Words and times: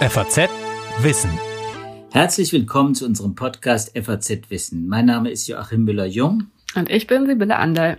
FAZ 0.00 0.48
Wissen. 1.02 1.30
Herzlich 2.12 2.52
willkommen 2.52 2.94
zu 2.94 3.04
unserem 3.04 3.34
Podcast 3.34 3.98
FAZ 3.98 4.48
Wissen. 4.48 4.86
Mein 4.86 5.06
Name 5.06 5.28
ist 5.28 5.48
Joachim 5.48 5.82
Müller-Jung. 5.82 6.44
Und 6.76 6.88
ich 6.88 7.08
bin 7.08 7.26
Sibylle 7.26 7.56
Anderl. 7.56 7.98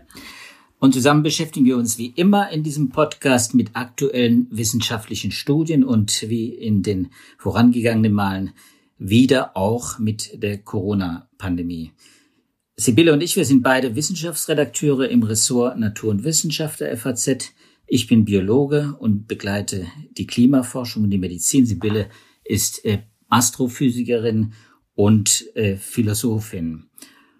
Und 0.79 0.93
zusammen 0.93 1.23
beschäftigen 1.23 1.65
wir 1.65 1.75
uns 1.75 1.97
wie 1.97 2.07
immer 2.15 2.51
in 2.51 2.63
diesem 2.63 2.87
Podcast 2.89 3.53
mit 3.53 3.71
aktuellen 3.73 4.47
wissenschaftlichen 4.49 5.31
Studien 5.31 5.83
und 5.83 6.29
wie 6.29 6.47
in 6.47 6.83
den 6.83 7.09
vorangegangenen 7.37 8.13
Malen 8.13 8.51
wieder 8.97 9.57
auch 9.57 9.99
mit 9.99 10.41
der 10.41 10.57
Corona-Pandemie. 10.59 11.91
Sibylle 12.77 13.11
und 13.11 13.21
ich, 13.21 13.35
wir 13.35 13.43
sind 13.43 13.61
beide 13.61 13.97
Wissenschaftsredakteure 13.97 15.09
im 15.09 15.23
Ressort 15.23 15.77
Natur 15.77 16.11
und 16.11 16.23
Wissenschaft 16.23 16.79
der 16.79 16.95
FAZ. 16.95 17.51
Ich 17.91 18.05
bin 18.05 18.23
Biologe 18.23 18.95
und 18.99 19.27
begleite 19.27 19.87
die 20.15 20.27
Klimaforschung 20.27 21.05
und 21.05 21.09
die 21.09 21.17
Medizin. 21.17 21.65
Sibylle 21.65 22.09
ist 22.43 22.85
äh, 22.85 22.99
Astrophysikerin 23.29 24.53
und 24.93 25.45
äh, 25.55 25.75
Philosophin. 25.75 26.83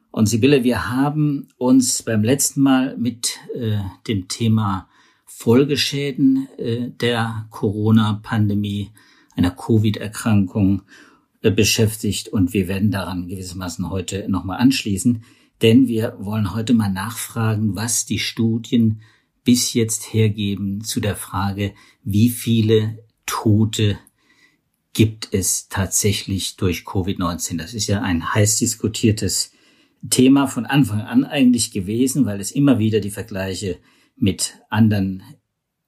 Und 0.09 0.25
Sibylle, 0.25 0.63
wir 0.63 0.89
haben 0.89 1.49
uns 1.58 2.02
beim 2.02 2.23
letzten 2.23 2.62
Mal 2.62 2.98
mit 2.98 3.38
äh, 3.55 3.77
dem 4.08 4.27
Thema 4.27 4.89
Folgeschäden 5.27 6.48
äh, 6.58 6.89
der 7.00 7.45
Corona-Pandemie, 7.52 8.89
einer 9.36 9.52
Covid-Erkrankung 9.52 10.81
äh, 11.44 11.52
beschäftigt 11.52 12.27
und 12.27 12.53
wir 12.53 12.67
werden 12.67 12.89
daran 12.89 13.27
gewissermaßen 13.27 13.88
heute 13.91 14.27
nochmal 14.27 14.58
anschließen, 14.58 15.22
denn 15.61 15.88
wir 15.88 16.17
wollen 16.20 16.55
heute 16.55 16.73
mal 16.73 16.91
nachfragen, 16.91 17.75
was 17.75 18.08
die 18.08 18.17
Studien 18.17 19.02
bis 19.49 19.73
jetzt 19.73 20.13
hergeben 20.13 20.83
zu 20.83 21.00
der 21.00 21.16
Frage, 21.16 21.73
wie 22.03 22.30
viele 22.30 23.03
Tote 23.25 23.97
gibt 24.94 25.30
es 25.31 25.69
tatsächlich 25.69 26.56
durch 26.56 26.81
Covid-19? 26.81 27.58
Das 27.58 27.73
ist 27.73 27.88
ja 27.88 28.00
ein 28.03 28.31
heiß 28.31 28.58
diskutiertes 28.58 29.52
Thema 30.08 30.45
von 30.45 30.67
Anfang 30.67 31.02
an 31.02 31.25
eigentlich 31.25 31.72
gewesen, 31.72 32.28
weil 32.28 32.39
es 32.39 32.52
immer 32.52 32.78
wieder 32.78 33.00
die 33.00 33.09
Vergleiche 33.09 33.80
mit 34.16 34.53
anderen 34.69 35.23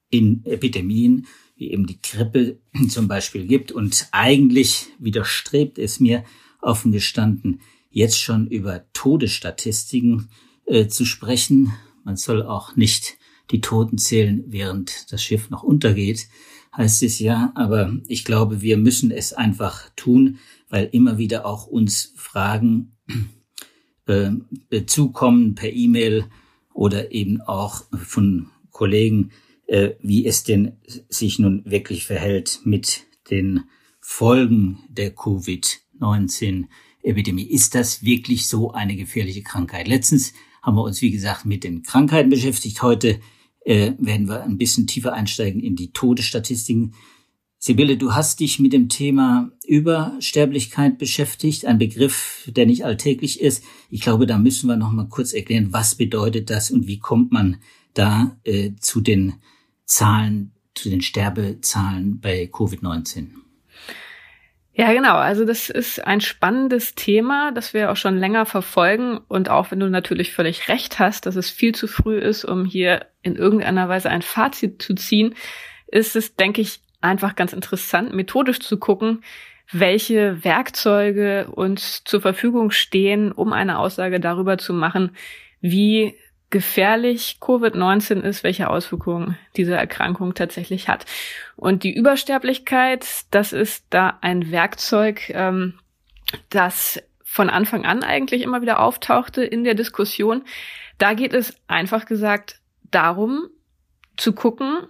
in 0.09 0.44
Epidemien, 0.44 1.28
wie 1.56 1.70
eben 1.70 1.86
die 1.86 2.02
Grippe 2.02 2.58
zum 2.90 3.08
Beispiel 3.08 3.46
gibt. 3.46 3.72
Und 3.72 4.08
eigentlich 4.12 4.88
widerstrebt 4.98 5.78
es 5.78 6.00
mir 6.00 6.23
offen 6.64 6.92
gestanden, 6.92 7.62
jetzt 7.92 8.20
schon 8.20 8.48
über 8.48 8.92
Todesstatistiken 8.94 10.30
äh, 10.66 10.88
zu 10.88 11.06
sprechen. 11.06 11.73
Man 12.03 12.18
soll 12.18 12.42
auch 12.42 12.75
nicht 12.75 13.20
die 13.50 13.61
Toten 13.61 13.97
zählen, 13.97 14.44
während 14.47 15.11
das 15.11 15.23
Schiff 15.23 15.50
noch 15.50 15.64
untergeht, 15.64 16.28
heißt 16.75 17.03
es 17.03 17.20
ja. 17.20 17.52
Aber 17.56 17.97
ich 18.08 18.23
glaube, 18.23 18.61
wir 18.61 18.78
müssen 18.78 19.11
es 19.11 19.34
einfach 19.34 19.89
tun, 19.95 20.39
weil 20.70 20.88
immer 20.92 21.17
wieder 21.17 21.45
auch 21.45 21.67
uns 21.67 22.14
Fragen 22.16 22.94
äh, 24.06 24.31
zukommen 24.86 25.56
per 25.56 25.73
E-Mail 25.73 26.25
oder 26.73 27.12
eben 27.12 27.42
auch 27.42 27.84
von 27.94 28.47
Kollegen, 28.72 29.31
äh, 29.67 29.92
wie 30.02 30.25
es 30.25 30.44
denn 30.44 30.78
sich 31.09 31.38
nun 31.39 31.64
wirklich 31.66 32.06
verhält 32.06 32.59
mit 32.64 33.06
den 33.30 33.66
Folgen 34.00 34.80
der 34.89 35.12
Covid-19-Epidemie. 35.12 37.44
Ist 37.44 37.75
das 37.75 38.03
wirklich 38.03 38.47
so 38.47 38.72
eine 38.72 38.95
gefährliche 38.95 39.44
Krankheit? 39.44 39.88
Letztens 39.88 40.34
haben 40.62 40.76
wir 40.76 40.84
uns, 40.84 41.02
wie 41.02 41.12
gesagt, 41.12 41.45
mit 41.45 41.64
den 41.64 41.84
Krankheiten 41.84 42.30
beschäftigt. 42.30 42.81
Heute 42.81 43.20
äh, 43.66 43.94
werden 43.98 44.28
wir 44.28 44.44
ein 44.44 44.58
bisschen 44.58 44.88
tiefer 44.88 45.14
einsteigen 45.14 45.62
in 45.62 45.76
die 45.76 45.92
Todesstatistiken. 45.92 46.94
Sibylle, 47.58 47.95
du 47.95 48.14
hast 48.14 48.40
dich 48.40 48.59
mit 48.59 48.73
dem 48.73 48.90
Thema 48.90 49.52
Übersterblichkeit 49.68 50.97
beschäftigt, 50.97 51.66
ein 51.66 51.78
Begriff, 51.78 52.50
der 52.56 52.66
nicht 52.66 52.85
alltäglich 52.85 53.40
ist. 53.40 53.63
Ich 53.90 54.02
glaube, 54.02 54.25
da 54.25 54.40
müssen 54.40 54.68
wir 54.68 54.78
noch 54.78 54.91
mal 54.91 55.08
kurz 55.08 55.31
erklären, 55.34 55.72
was 55.72 55.94
bedeutet 55.94 56.50
das 56.50 56.72
und 56.72 56.88
wie 56.88 56.97
kommt 56.97 57.31
man 57.31 57.58
da 57.94 58.35
äh, 58.46 58.72
zu 58.80 59.00
den 59.02 59.34
Zahlen, 59.85 60.53
zu 60.74 60.90
den 60.90 61.02
Sterbezahlen 61.02 62.19
bei 62.19 62.50
Covid-19? 62.52 63.28
Ja, 64.74 64.94
genau. 64.94 65.16
Also 65.16 65.44
das 65.44 65.70
ist 65.70 66.06
ein 66.06 66.22
spannendes 66.22 66.96
Thema, 66.96 67.52
das 67.52 67.74
wir 67.74 67.92
auch 67.92 67.98
schon 67.98 68.18
länger 68.18 68.46
verfolgen. 68.46 69.20
Und 69.28 69.50
auch 69.50 69.72
wenn 69.72 69.80
du 69.80 69.90
natürlich 69.90 70.32
völlig 70.34 70.70
recht 70.70 70.98
hast, 70.98 71.26
dass 71.26 71.36
es 71.36 71.50
viel 71.50 71.76
zu 71.76 71.88
früh 71.88 72.18
ist, 72.18 72.46
um 72.46 72.64
hier 72.66 73.06
in 73.22 73.36
irgendeiner 73.36 73.90
Weise 73.90 74.09
ein 74.09 74.22
Fazit 74.22 74.82
zu 74.82 74.96
ziehen, 74.96 75.36
ist 75.88 76.16
es, 76.16 76.36
denke 76.36 76.62
ich, 76.62 76.80
einfach 77.02 77.36
ganz 77.36 77.52
interessant, 77.52 78.14
methodisch 78.14 78.59
zu 78.59 78.78
gucken, 78.78 79.24
welche 79.72 80.44
Werkzeuge 80.44 81.48
uns 81.52 82.03
zur 82.03 82.22
Verfügung 82.22 82.72
stehen, 82.72 83.32
um 83.32 83.53
eine 83.53 83.78
Aussage 83.80 84.20
darüber 84.20 84.58
zu 84.58 84.74
machen, 84.74 85.16
wie 85.59 86.16
gefährlich 86.51 87.38
Covid-19 87.41 88.22
ist, 88.22 88.44
welche 88.44 88.69
Auswirkungen 88.69 89.38
diese 89.56 89.75
Erkrankung 89.75 90.35
tatsächlich 90.35 90.88
hat. 90.88 91.06
Und 91.56 91.84
die 91.84 91.95
Übersterblichkeit, 91.95 93.06
das 93.31 93.53
ist 93.53 93.85
da 93.89 94.19
ein 94.22 94.51
Werkzeug, 94.51 95.29
ähm, 95.29 95.79
das 96.50 97.01
von 97.23 97.50
Anfang 97.50 97.85
an 97.85 98.03
eigentlich 98.03 98.41
immer 98.41 98.61
wieder 98.61 98.79
auftauchte 98.79 99.44
in 99.44 99.63
der 99.63 99.73
Diskussion. 99.73 100.44
Da 100.97 101.13
geht 101.13 101.34
es 101.34 101.56
einfach 101.67 102.06
gesagt 102.06 102.59
darum, 102.84 103.47
zu 104.17 104.34
gucken, 104.34 104.88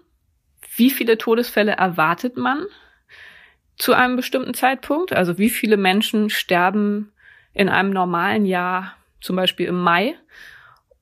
wie 0.75 0.89
viele 0.89 1.17
Todesfälle 1.17 1.73
erwartet 1.73 2.37
man 2.37 2.65
zu 3.77 3.93
einem 3.93 4.15
bestimmten 4.15 4.55
Zeitpunkt. 4.55 5.13
Also 5.13 5.37
wie 5.37 5.49
viele 5.49 5.77
Menschen 5.77 6.29
sterben 6.29 7.11
in 7.53 7.69
einem 7.69 7.91
normalen 7.91 8.45
Jahr, 8.45 8.95
zum 9.21 9.35
Beispiel 9.35 9.67
im 9.67 9.79
Mai 9.79 10.15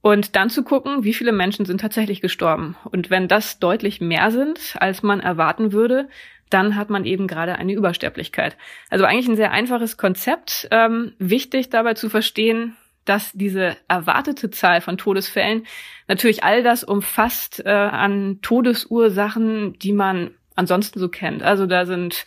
und 0.02 0.36
dann 0.36 0.50
zu 0.50 0.64
gucken, 0.64 1.04
wie 1.04 1.14
viele 1.14 1.32
Menschen 1.32 1.66
sind 1.66 1.82
tatsächlich 1.82 2.22
gestorben. 2.22 2.76
Und 2.90 3.10
wenn 3.10 3.28
das 3.28 3.60
deutlich 3.60 4.00
mehr 4.00 4.32
sind, 4.32 4.76
als 4.80 5.04
man 5.04 5.20
erwarten 5.20 5.72
würde, 5.72 6.08
dann 6.50 6.76
hat 6.76 6.90
man 6.90 7.06
eben 7.06 7.28
gerade 7.28 7.56
eine 7.56 7.74
Übersterblichkeit. 7.74 8.58
Also 8.90 9.06
eigentlich 9.06 9.28
ein 9.28 9.36
sehr 9.36 9.52
einfaches 9.52 9.98
Konzept. 9.98 10.68
Ähm, 10.72 11.14
wichtig 11.20 11.70
dabei 11.70 11.94
zu 11.94 12.10
verstehen, 12.10 12.76
dass 13.06 13.32
diese 13.34 13.76
erwartete 13.88 14.50
Zahl 14.50 14.82
von 14.82 14.98
Todesfällen 14.98 15.66
natürlich 16.08 16.44
all 16.44 16.64
das 16.64 16.84
umfasst 16.84 17.64
äh, 17.66 17.70
an 17.70 18.40
Todesursachen, 18.42 19.78
die 19.80 19.94
man 19.94 20.31
ansonsten 20.56 21.00
so 21.00 21.10
kennt. 21.10 21.44
Also 21.44 21.66
da 21.66 21.86
sind 21.86 22.26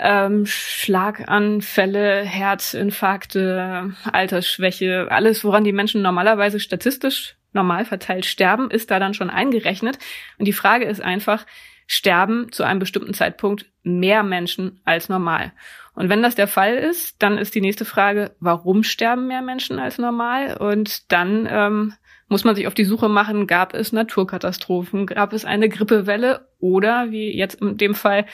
ähm, 0.00 0.46
Schlaganfälle, 0.46 2.22
Herzinfarkte, 2.22 3.94
Altersschwäche, 4.10 5.08
alles, 5.10 5.44
woran 5.44 5.64
die 5.64 5.72
Menschen 5.72 6.02
normalerweise 6.02 6.60
statistisch 6.60 7.36
normal 7.52 7.84
verteilt 7.84 8.26
sterben, 8.26 8.70
ist 8.70 8.90
da 8.90 8.98
dann 8.98 9.14
schon 9.14 9.30
eingerechnet. 9.30 9.98
Und 10.38 10.46
die 10.46 10.52
Frage 10.52 10.84
ist 10.84 11.00
einfach, 11.00 11.46
sterben 11.86 12.52
zu 12.52 12.64
einem 12.64 12.80
bestimmten 12.80 13.14
Zeitpunkt 13.14 13.66
mehr 13.82 14.22
Menschen 14.22 14.80
als 14.84 15.08
normal? 15.08 15.52
Und 15.94 16.08
wenn 16.08 16.22
das 16.22 16.34
der 16.34 16.48
Fall 16.48 16.74
ist, 16.74 17.22
dann 17.22 17.38
ist 17.38 17.54
die 17.54 17.60
nächste 17.60 17.84
Frage, 17.84 18.32
warum 18.38 18.82
sterben 18.82 19.26
mehr 19.26 19.42
Menschen 19.42 19.78
als 19.78 19.98
normal? 19.98 20.56
Und 20.58 21.10
dann 21.10 21.48
ähm, 21.50 21.94
muss 22.28 22.44
man 22.44 22.54
sich 22.54 22.66
auf 22.66 22.74
die 22.74 22.84
Suche 22.84 23.08
machen, 23.08 23.46
gab 23.46 23.72
es 23.72 23.92
Naturkatastrophen, 23.92 25.06
gab 25.06 25.32
es 25.32 25.44
eine 25.44 25.68
Grippewelle 25.68 26.46
oder, 26.58 27.10
wie 27.10 27.34
jetzt 27.36 27.60
in 27.62 27.76
dem 27.76 27.94
Fall, 27.94 28.26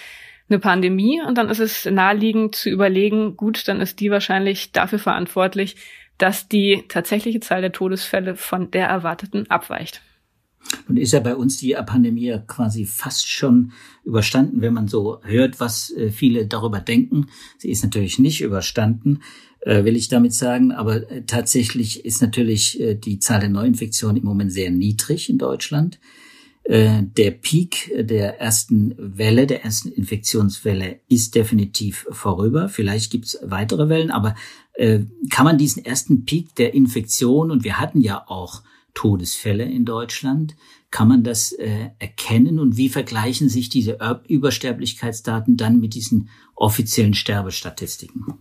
eine 0.49 0.59
Pandemie 0.59 1.21
und 1.27 1.39
dann 1.39 1.49
ist 1.49 1.61
es 1.61 1.85
naheliegend 1.85 2.55
zu 2.55 2.69
überlegen, 2.69 3.37
gut, 3.37 3.67
dann 3.69 3.81
ist 3.81 4.01
die 4.01 4.11
wahrscheinlich 4.11 4.73
dafür 4.73 4.99
verantwortlich, 4.99 5.77
dass 6.19 6.49
die 6.49 6.85
tatsächliche 6.89 7.41
Zahl 7.41 7.63
der 7.63 7.73
Todesfälle 7.73 8.37
von 8.37 8.71
der 8.71 8.87
erwarteten 8.89 9.51
abweicht. 9.51 10.03
Und 10.89 10.97
ist 10.97 11.13
ja 11.13 11.21
bei 11.21 11.35
uns 11.35 11.57
die 11.57 11.77
Pandemie 11.87 12.37
quasi 12.47 12.85
fast 12.85 13.29
schon 13.29 13.73
überstanden, 14.05 14.61
wenn 14.61 14.75
man 14.75 14.89
so 14.89 15.21
hört, 15.23 15.61
was 15.61 15.91
äh, 15.91 16.11
viele 16.11 16.47
darüber 16.47 16.81
denken. 16.81 17.27
Sie 17.59 17.71
ist 17.71 17.83
natürlich 17.83 18.19
nicht 18.19 18.41
überstanden, 18.41 19.21
äh, 19.61 19.85
will 19.85 19.97
ich 19.97 20.09
damit 20.09 20.35
sagen, 20.35 20.73
aber 20.73 21.11
äh, 21.11 21.25
tatsächlich 21.25 22.05
ist 22.05 22.23
natürlich 22.23 22.81
die 23.05 23.19
Zahl 23.19 23.41
der 23.41 23.49
Neuinfektionen 23.49 24.19
im 24.19 24.25
Moment 24.25 24.53
sehr 24.53 24.71
niedrig 24.71 25.29
in 25.29 25.39
Deutschland. 25.39 25.99
Äh, 26.65 27.03
der 27.03 27.33
Peak 27.33 27.93
der 27.99 28.41
ersten 28.41 28.95
Welle, 28.97 29.47
der 29.47 29.65
ersten 29.65 29.91
Infektionswelle 29.91 31.01
ist 31.09 31.35
definitiv 31.35 32.07
vorüber. 32.11 32.69
Vielleicht 32.69 33.11
gibt 33.11 33.27
es 33.27 33.39
weitere 33.43 33.89
Wellen, 33.89 34.11
aber 34.11 34.37
äh, 34.75 35.01
kann 35.31 35.45
man 35.45 35.59
diesen 35.59 35.85
ersten 35.85 36.25
Peak 36.25 36.55
der 36.55 36.73
Infektion, 36.75 37.51
und 37.51 37.65
wir 37.65 37.81
hatten 37.81 38.01
ja 38.01 38.25
auch 38.29 38.63
Todesfälle 38.95 39.65
in 39.65 39.85
Deutschland, 39.85 40.55
kann 40.91 41.09
man 41.09 41.25
das 41.25 41.53
äh, 41.53 41.91
erkennen 41.99 42.61
und 42.61 42.77
wie 42.77 42.91
vergleichen 42.91 43.49
sich 43.49 43.71
diese 43.71 43.99
Übersterblichkeitsdaten 44.29 45.57
dann 45.57 45.81
mit 45.81 45.95
diesen 45.95 46.29
offiziellen 46.55 47.15
Sterbestatistiken? 47.15 48.35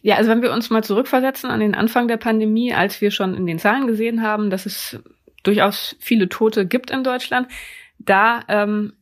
Ja, 0.00 0.16
also 0.16 0.30
wenn 0.30 0.42
wir 0.42 0.52
uns 0.52 0.70
mal 0.70 0.82
zurückversetzen 0.82 1.50
an 1.50 1.60
den 1.60 1.74
Anfang 1.74 2.08
der 2.08 2.16
Pandemie, 2.16 2.72
als 2.72 3.00
wir 3.00 3.10
schon 3.10 3.34
in 3.34 3.46
den 3.46 3.58
Zahlen 3.58 3.86
gesehen 3.86 4.22
haben, 4.22 4.50
dass 4.50 4.64
es 4.64 4.98
durchaus 5.46 5.96
viele 6.00 6.28
Tote 6.28 6.66
gibt 6.66 6.90
in 6.90 7.04
Deutschland, 7.04 7.48
da 7.98 8.40
ähm, 8.48 8.92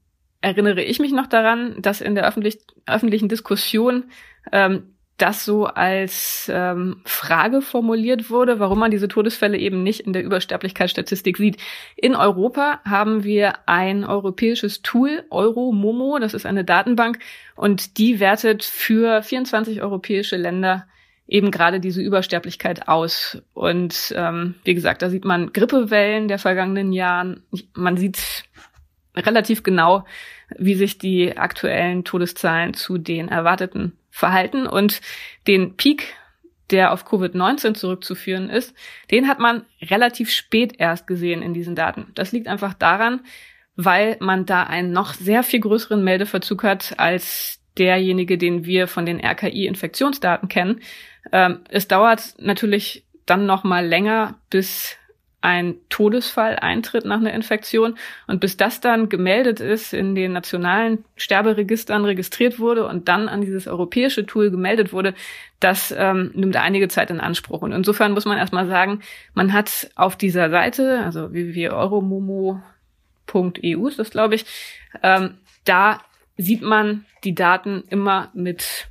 erinnere 0.41 0.83
ich 0.83 0.99
mich 0.99 1.13
noch 1.13 1.27
daran, 1.27 1.81
dass 1.81 2.01
in 2.01 2.15
der 2.15 2.27
öffentlich, 2.27 2.59
öffentlichen 2.87 3.29
Diskussion 3.29 4.05
ähm, 4.53 4.95
das 5.17 5.45
so 5.45 5.67
als 5.67 6.51
ähm, 6.53 7.01
Frage 7.05 7.63
formuliert 7.63 8.31
wurde, 8.31 8.59
warum 8.59 8.81
man 8.81 8.91
diese 8.91 9.07
Todesfälle 9.07 9.57
eben 9.57 9.83
nicht 9.85 10.01
in 10.01 10.13
der 10.13 10.25
Übersterblichkeitsstatistik 10.25 11.37
sieht. 11.37 11.57
In 11.97 12.17
Europa 12.17 12.81
haben 12.85 13.23
wir 13.23 13.55
ein 13.67 14.05
europäisches 14.05 14.83
Tool, 14.83 15.25
Euromomo, 15.31 16.19
das 16.19 16.35
ist 16.35 16.47
eine 16.47 16.65
Datenbank, 16.65 17.21
und 17.55 17.99
die 17.99 18.19
wertet 18.19 18.65
für 18.65 19.23
24 19.23 19.83
europäische 19.83 20.37
Länder 20.37 20.87
eben 21.27 21.51
gerade 21.51 21.81
diese 21.81 22.03
Übersterblichkeit 22.03 22.89
aus. 22.89 23.43
Und 23.55 24.15
ähm, 24.17 24.57
wie 24.65 24.75
gesagt, 24.75 25.03
da 25.03 25.11
sieht 25.11 25.25
man 25.25 25.53
Grippewellen 25.53 26.29
der 26.29 26.39
vergangenen 26.39 26.93
Jahren. 26.93 27.43
Man 27.75 27.97
sieht 27.97 28.45
relativ 29.17 29.63
genau, 29.63 30.05
wie 30.59 30.75
sich 30.75 30.99
die 30.99 31.37
aktuellen 31.37 32.05
Todeszahlen 32.05 32.75
zu 32.75 32.99
den 32.99 33.29
erwarteten 33.29 33.97
verhalten. 34.11 34.67
Und 34.67 35.01
den 35.47 35.77
Peak, 35.77 36.15
der 36.71 36.93
auf 36.93 37.07
Covid-19 37.07 37.75
zurückzuführen 37.75 38.51
ist, 38.51 38.75
den 39.11 39.29
hat 39.29 39.39
man 39.39 39.65
relativ 39.83 40.31
spät 40.31 40.75
erst 40.79 41.07
gesehen 41.07 41.43
in 41.43 41.55
diesen 41.55 41.75
Daten. 41.75 42.09
Das 42.15 42.33
liegt 42.33 42.49
einfach 42.49 42.75
daran, 42.75 43.21
weil 43.77 44.17
man 44.21 44.47
da 44.47 44.65
einen 44.65 44.93
noch 44.93 45.15
sehr 45.15 45.43
viel 45.43 45.61
größeren 45.61 46.03
Meldeverzug 46.03 46.63
hat 46.63 46.95
als 46.99 47.61
derjenige, 47.79 48.39
den 48.39 48.65
wir 48.65 48.87
von 48.87 49.07
den 49.07 49.21
RKI-Infektionsdaten 49.21 50.49
kennen. 50.49 50.81
Ähm, 51.33 51.61
es 51.69 51.89
dauert 51.89 52.35
natürlich 52.39 53.05
dann 53.27 53.47
noch 53.47 53.65
mal 53.65 53.87
länger, 53.87 54.39
bis 54.51 54.99
ein 55.45 55.77
Todesfall 55.91 56.57
eintritt 56.57 57.05
nach 57.05 57.19
einer 57.19 57.35
Infektion 57.35 57.99
und 58.27 58.41
bis 58.41 58.57
das 58.57 58.81
dann 58.81 59.11
gemeldet 59.11 59.61
ist, 59.61 59.93
in 59.93 60.15
den 60.15 60.33
nationalen 60.33 61.05
Sterberegistern 61.17 62.07
registriert 62.07 62.59
wurde 62.59 62.89
und 62.89 63.09
dann 63.09 63.29
an 63.29 63.43
dieses 63.43 63.69
europäische 63.69 64.25
Tool 64.25 64.51
gemeldet 64.51 64.95
wurde, 64.95 65.13
das 65.61 65.95
ähm, 65.97 66.31
nimmt 66.35 66.57
einige 66.57 66.89
Zeit 66.89 67.11
in 67.11 67.21
Anspruch. 67.21 67.61
Und 67.61 67.73
insofern 67.73 68.13
muss 68.13 68.25
man 68.25 68.39
erstmal 68.39 68.69
sagen, 68.69 69.01
man 69.35 69.53
hat 69.53 69.91
auf 69.97 70.17
dieser 70.17 70.49
Seite, 70.49 71.01
also 71.05 71.31
www.euromomo.eu 71.31 73.87
ist 73.87 73.99
das, 73.99 74.09
glaube 74.09 74.37
ich, 74.37 74.47
ähm, 75.03 75.35
da 75.67 76.01
sieht 76.37 76.63
man 76.63 77.07
die 77.23 77.35
Daten 77.35 77.85
immer 77.89 78.31
mit 78.35 78.89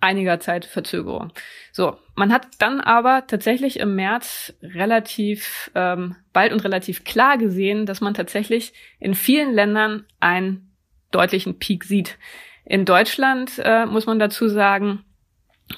einiger 0.00 0.40
Zeit 0.40 0.64
Verzögerung. 0.64 1.32
So, 1.70 1.96
man 2.16 2.32
hat 2.32 2.48
dann 2.58 2.80
aber 2.80 3.26
tatsächlich 3.26 3.78
im 3.78 3.94
März 3.94 4.52
relativ 4.62 5.70
ähm, 5.74 6.16
bald 6.32 6.52
und 6.52 6.64
relativ 6.64 7.04
klar 7.04 7.38
gesehen, 7.38 7.86
dass 7.86 8.00
man 8.00 8.14
tatsächlich 8.14 8.72
in 8.98 9.14
vielen 9.14 9.52
Ländern 9.52 10.04
einen 10.18 10.72
deutlichen 11.12 11.58
Peak 11.58 11.84
sieht. 11.84 12.18
In 12.64 12.84
Deutschland 12.84 13.52
äh, 13.58 13.86
muss 13.86 14.06
man 14.06 14.18
dazu 14.18 14.48
sagen, 14.48 15.04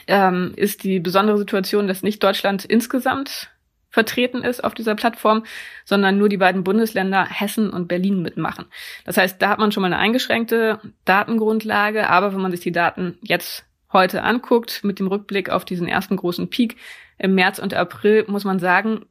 ähm, 0.06 0.52
ist 0.56 0.84
die 0.84 1.00
besondere 1.00 1.38
Situation, 1.38 1.86
dass 1.86 2.02
nicht 2.02 2.22
Deutschland 2.22 2.64
insgesamt 2.64 3.50
vertreten 3.94 4.42
ist 4.42 4.64
auf 4.64 4.74
dieser 4.74 4.96
Plattform, 4.96 5.44
sondern 5.84 6.18
nur 6.18 6.28
die 6.28 6.36
beiden 6.36 6.64
Bundesländer 6.64 7.24
Hessen 7.24 7.70
und 7.70 7.86
Berlin 7.86 8.22
mitmachen. 8.22 8.64
Das 9.04 9.16
heißt, 9.16 9.40
da 9.40 9.50
hat 9.50 9.60
man 9.60 9.70
schon 9.70 9.82
mal 9.82 9.86
eine 9.86 9.98
eingeschränkte 9.98 10.80
Datengrundlage, 11.04 12.10
aber 12.10 12.34
wenn 12.34 12.40
man 12.40 12.50
sich 12.50 12.60
die 12.60 12.72
Daten 12.72 13.16
jetzt 13.22 13.64
heute 13.92 14.24
anguckt, 14.24 14.82
mit 14.82 14.98
dem 14.98 15.06
Rückblick 15.06 15.48
auf 15.48 15.64
diesen 15.64 15.86
ersten 15.86 16.16
großen 16.16 16.50
Peak 16.50 16.76
im 17.18 17.36
März 17.36 17.60
und 17.60 17.72
April, 17.72 18.24
muss 18.26 18.44
man 18.44 18.58
sagen, 18.58 19.06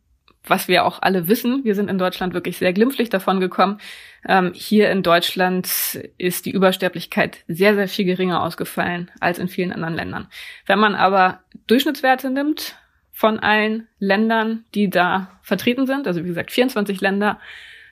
was 0.46 0.68
wir 0.68 0.84
auch 0.84 1.02
alle 1.02 1.30
wissen, 1.30 1.64
wir 1.64 1.76
sind 1.76 1.90
in 1.90 1.98
Deutschland 1.98 2.34
wirklich 2.34 2.58
sehr 2.58 2.74
glimpflich 2.74 3.10
davon 3.10 3.40
gekommen. 3.40 3.80
Ähm, 4.28 4.52
hier 4.54 4.92
in 4.92 5.02
Deutschland 5.02 5.70
ist 6.18 6.46
die 6.46 6.52
Übersterblichkeit 6.52 7.46
sehr, 7.48 7.76
sehr 7.76 7.88
viel 7.88 8.04
geringer 8.04 8.44
ausgefallen 8.44 9.10
als 9.22 9.40
in 9.40 9.48
vielen 9.48 9.72
anderen 9.72 9.96
Ländern. 9.96 10.28
Wenn 10.66 10.80
man 10.80 10.96
aber 10.96 11.40
Durchschnittswerte 11.68 12.30
nimmt 12.30 12.76
von 13.14 13.40
allen 13.40 13.88
Ländern, 14.00 14.66
die 14.74 14.90
da 14.90 15.40
vertreten 15.44 15.86
sind, 15.86 16.08
also 16.08 16.24
wie 16.24 16.28
gesagt 16.28 16.52
24 16.52 17.00
Länder, 17.00 17.40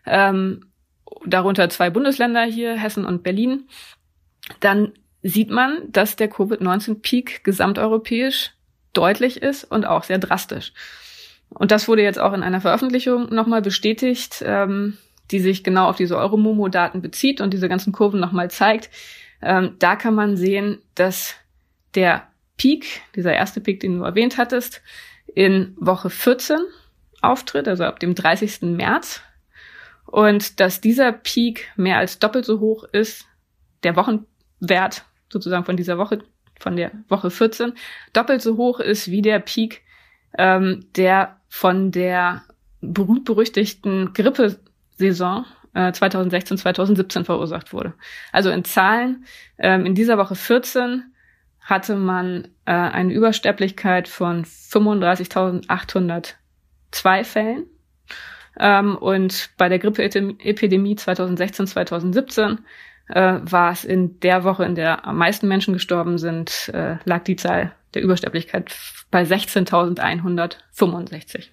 ähm, 0.06 0.66
darunter 1.26 1.70
zwei 1.70 1.90
Bundesländer 1.90 2.44
hier, 2.44 2.76
Hessen 2.76 3.06
und 3.06 3.24
Berlin, 3.24 3.68
dann 4.60 4.94
sieht 5.22 5.52
man, 5.52 5.92
dass 5.92 6.16
der 6.16 6.28
Covid-19-Peak 6.28 7.44
gesamteuropäisch 7.44 8.52
deutlich 8.94 9.42
ist 9.42 9.64
und 9.64 9.86
auch 9.86 10.04
sehr 10.04 10.18
drastisch. 10.18 10.74
Und 11.50 11.72
das 11.72 11.88
wurde 11.88 12.02
jetzt 12.02 12.20
auch 12.20 12.34
in 12.34 12.44
einer 12.44 12.62
Veröffentlichung 12.62 13.34
nochmal 13.34 13.62
bestätigt, 13.62 14.44
ähm, 14.46 14.98
die 15.30 15.40
sich 15.40 15.64
genau 15.64 15.88
auf 15.88 15.98
diese 15.98 16.18
Euromomo-Daten 16.18 17.02
bezieht 17.02 17.42
und 17.42 17.54
diese 17.54 17.70
ganzen 17.70 17.94
Kurven 17.94 18.20
nochmal 18.20 18.50
zeigt. 18.50 18.90
Ähm, 19.42 19.76
da 19.78 19.96
kann 19.96 20.16
man 20.16 20.36
sehen, 20.36 20.80
dass 20.96 21.36
der 21.94 22.28
Peak, 22.58 23.02
dieser 23.16 23.34
erste 23.34 23.62
Peak, 23.62 23.80
den 23.82 23.98
du 23.98 24.04
erwähnt 24.04 24.38
hattest, 24.38 24.82
in 25.36 25.76
Woche 25.80 26.10
14 26.10 26.60
auftritt, 27.22 27.68
also 27.68 27.84
ab 27.84 28.00
dem 28.00 28.16
30. 28.16 28.62
März. 28.62 29.22
Und 30.06 30.60
dass 30.60 30.82
dieser 30.82 31.12
Peak 31.12 31.70
mehr 31.76 31.98
als 31.98 32.20
doppelt 32.20 32.46
so 32.46 32.60
hoch 32.60 32.84
ist, 32.92 33.26
der 33.84 33.96
Wochenwert 33.96 35.06
sozusagen 35.32 35.66
von 35.66 35.78
dieser 35.78 35.98
Woche, 35.98 36.20
von 36.60 36.76
der 36.76 36.92
Woche 37.08 37.32
14, 37.32 37.74
doppelt 38.14 38.42
so 38.42 38.58
hoch 38.58 38.80
ist 38.80 39.10
wie 39.10 39.22
der 39.22 39.40
Peak, 39.40 39.82
ähm, 40.38 40.86
der 40.96 41.38
von 41.48 41.92
der 41.92 42.44
berühmt-berüchtigten 42.82 44.14
Grippesaison 44.14 45.46
äh, 45.74 45.92
2016, 45.92 46.58
2017 46.58 47.26
verursacht 47.26 47.74
wurde. 47.74 47.94
Also 48.32 48.50
in 48.50 48.66
Zahlen, 48.66 49.26
ähm, 49.58 49.86
in 49.86 49.96
dieser 49.96 50.18
Woche 50.18 50.36
14 50.36 51.11
hatte 51.72 51.96
man 51.96 52.50
äh, 52.66 52.74
eine 52.74 53.12
Übersterblichkeit 53.14 54.08
von 54.08 54.46
35.802 54.46 57.24
Fällen. 57.24 57.66
Ähm, 58.60 58.96
und 58.98 59.50
bei 59.58 59.70
der 59.70 59.80
Grippeepidemie 59.80 60.98
2016, 60.98 61.66
2017 61.68 62.60
äh, 63.08 63.40
war 63.42 63.72
es 63.72 63.86
in 63.86 64.20
der 64.20 64.44
Woche, 64.44 64.66
in 64.66 64.76
der 64.76 65.08
am 65.08 65.18
meisten 65.18 65.48
Menschen 65.48 65.74
gestorben 65.74 66.18
sind, 66.18 66.70
äh, 66.74 66.98
lag 67.06 67.24
die 67.24 67.38
Zahl 67.38 67.72
der 67.94 68.02
Übersterblichkeit 68.04 68.76
bei 69.10 69.24
16.165. 69.24 71.48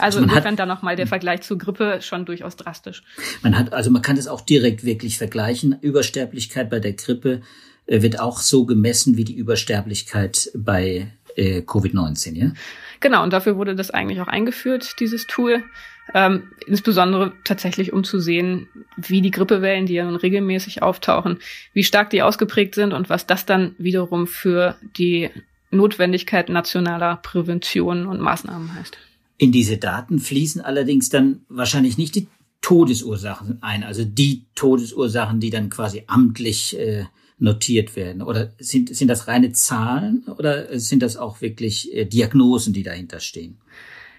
Also, 0.00 0.18
also 0.18 0.20
insofern 0.20 0.56
da 0.56 0.66
nochmal 0.66 0.96
der 0.96 1.06
Vergleich 1.06 1.42
zur 1.42 1.56
Grippe 1.56 2.02
schon 2.02 2.24
durchaus 2.24 2.56
drastisch. 2.56 3.04
Man 3.42 3.56
hat, 3.56 3.72
also 3.72 3.92
man 3.92 4.02
kann 4.02 4.16
das 4.16 4.26
auch 4.26 4.40
direkt 4.40 4.82
wirklich 4.84 5.16
vergleichen. 5.16 5.78
Übersterblichkeit 5.80 6.68
bei 6.70 6.80
der 6.80 6.94
Grippe 6.94 7.42
wird 7.86 8.20
auch 8.20 8.38
so 8.38 8.66
gemessen 8.66 9.16
wie 9.16 9.24
die 9.24 9.34
Übersterblichkeit 9.36 10.50
bei 10.54 11.12
äh, 11.36 11.60
Covid-19, 11.60 12.34
ja? 12.34 12.52
Genau, 13.00 13.22
und 13.22 13.32
dafür 13.32 13.56
wurde 13.56 13.74
das 13.74 13.90
eigentlich 13.90 14.20
auch 14.20 14.28
eingeführt, 14.28 14.96
dieses 15.00 15.26
Tool. 15.26 15.64
Ähm, 16.12 16.50
insbesondere 16.66 17.32
tatsächlich, 17.44 17.92
um 17.92 18.04
zu 18.04 18.20
sehen, 18.20 18.68
wie 18.96 19.22
die 19.22 19.30
Grippewellen, 19.30 19.86
die 19.86 19.94
ja 19.94 20.04
nun 20.04 20.16
regelmäßig 20.16 20.82
auftauchen, 20.82 21.38
wie 21.72 21.84
stark 21.84 22.10
die 22.10 22.22
ausgeprägt 22.22 22.74
sind 22.74 22.92
und 22.92 23.08
was 23.08 23.26
das 23.26 23.46
dann 23.46 23.74
wiederum 23.78 24.26
für 24.26 24.76
die 24.98 25.30
Notwendigkeit 25.70 26.48
nationaler 26.48 27.16
Prävention 27.16 28.06
und 28.06 28.20
Maßnahmen 28.20 28.74
heißt. 28.74 28.98
In 29.38 29.52
diese 29.52 29.78
Daten 29.78 30.18
fließen 30.18 30.60
allerdings 30.60 31.08
dann 31.08 31.42
wahrscheinlich 31.48 31.96
nicht 31.96 32.16
die 32.16 32.26
Todesursachen 32.60 33.62
ein, 33.62 33.84
also 33.84 34.04
die 34.04 34.44
Todesursachen, 34.54 35.40
die 35.40 35.50
dann 35.50 35.70
quasi 35.70 36.04
amtlich 36.08 36.78
äh, 36.78 37.04
notiert 37.40 37.96
werden? 37.96 38.22
Oder 38.22 38.52
sind, 38.58 38.94
sind 38.94 39.08
das 39.08 39.26
reine 39.26 39.52
Zahlen 39.52 40.24
oder 40.38 40.78
sind 40.78 41.02
das 41.02 41.16
auch 41.16 41.40
wirklich 41.40 41.94
äh, 41.94 42.04
Diagnosen, 42.04 42.72
die 42.72 42.82
dahinter 42.82 43.20
stehen? 43.20 43.58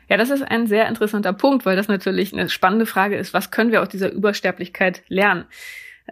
Ja, 0.09 0.17
das 0.17 0.29
ist 0.29 0.41
ein 0.41 0.67
sehr 0.67 0.89
interessanter 0.89 1.31
Punkt, 1.31 1.65
weil 1.65 1.77
das 1.77 1.87
natürlich 1.87 2.33
eine 2.33 2.49
spannende 2.49 2.85
Frage 2.85 3.15
ist. 3.15 3.33
Was 3.33 3.51
können 3.51 3.71
wir 3.71 3.81
aus 3.81 3.89
dieser 3.89 4.11
Übersterblichkeit 4.11 5.03
lernen? 5.07 5.45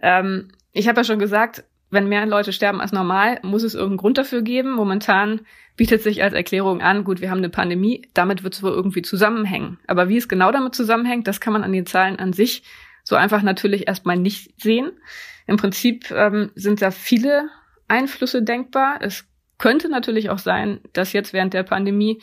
Ähm, 0.02 0.50
ich 0.72 0.88
habe 0.88 1.02
ja 1.02 1.04
schon 1.04 1.20
gesagt, 1.20 1.64
wenn 1.92 2.08
mehr 2.08 2.26
Leute 2.26 2.54
sterben 2.54 2.82
als 2.82 2.92
normal, 2.92 3.40
muss 3.42 3.64
es 3.64 3.74
irgendeinen 3.74 3.98
Grund 3.98 4.18
dafür 4.18 4.42
geben. 4.42 4.74
Momentan 4.74 5.42
bietet 5.76 6.04
sich 6.04 6.22
als 6.22 6.34
Erklärung 6.34 6.82
an, 6.82 7.04
gut, 7.04 7.20
wir 7.20 7.32
haben 7.32 7.40
eine 7.40 7.50
Pandemie, 7.50 8.08
damit 8.14 8.44
wird 8.44 8.54
es 8.54 8.64
wohl 8.64 8.72
irgendwie 8.72 9.02
zusammenhängen. 9.02 9.80
Aber 9.88 10.08
wie 10.08 10.18
es 10.18 10.28
genau 10.28 10.52
damit 10.52 10.76
zusammenhängt, 10.76 11.28
das 11.28 11.42
kann 11.42 11.54
man 11.54 11.64
an 11.64 11.74
den 11.74 11.86
Zahlen 11.86 12.20
an 12.20 12.34
sich 12.34 12.64
so 13.10 13.16
einfach 13.16 13.42
natürlich 13.42 13.88
erstmal 13.88 14.18
nicht 14.18 14.62
sehen. 14.62 14.92
Im 15.48 15.58
Prinzip 15.58 16.12
ähm, 16.12 16.52
sind 16.54 16.80
da 16.80 16.92
viele 16.92 17.50
Einflüsse 17.88 18.44
denkbar. 18.44 19.00
Es 19.02 19.26
könnte 19.58 19.90
natürlich 19.90 20.30
auch 20.30 20.38
sein, 20.38 20.80
dass 20.94 21.12
jetzt 21.12 21.34
während 21.34 21.56
der 21.56 21.64
Pandemie 21.64 22.22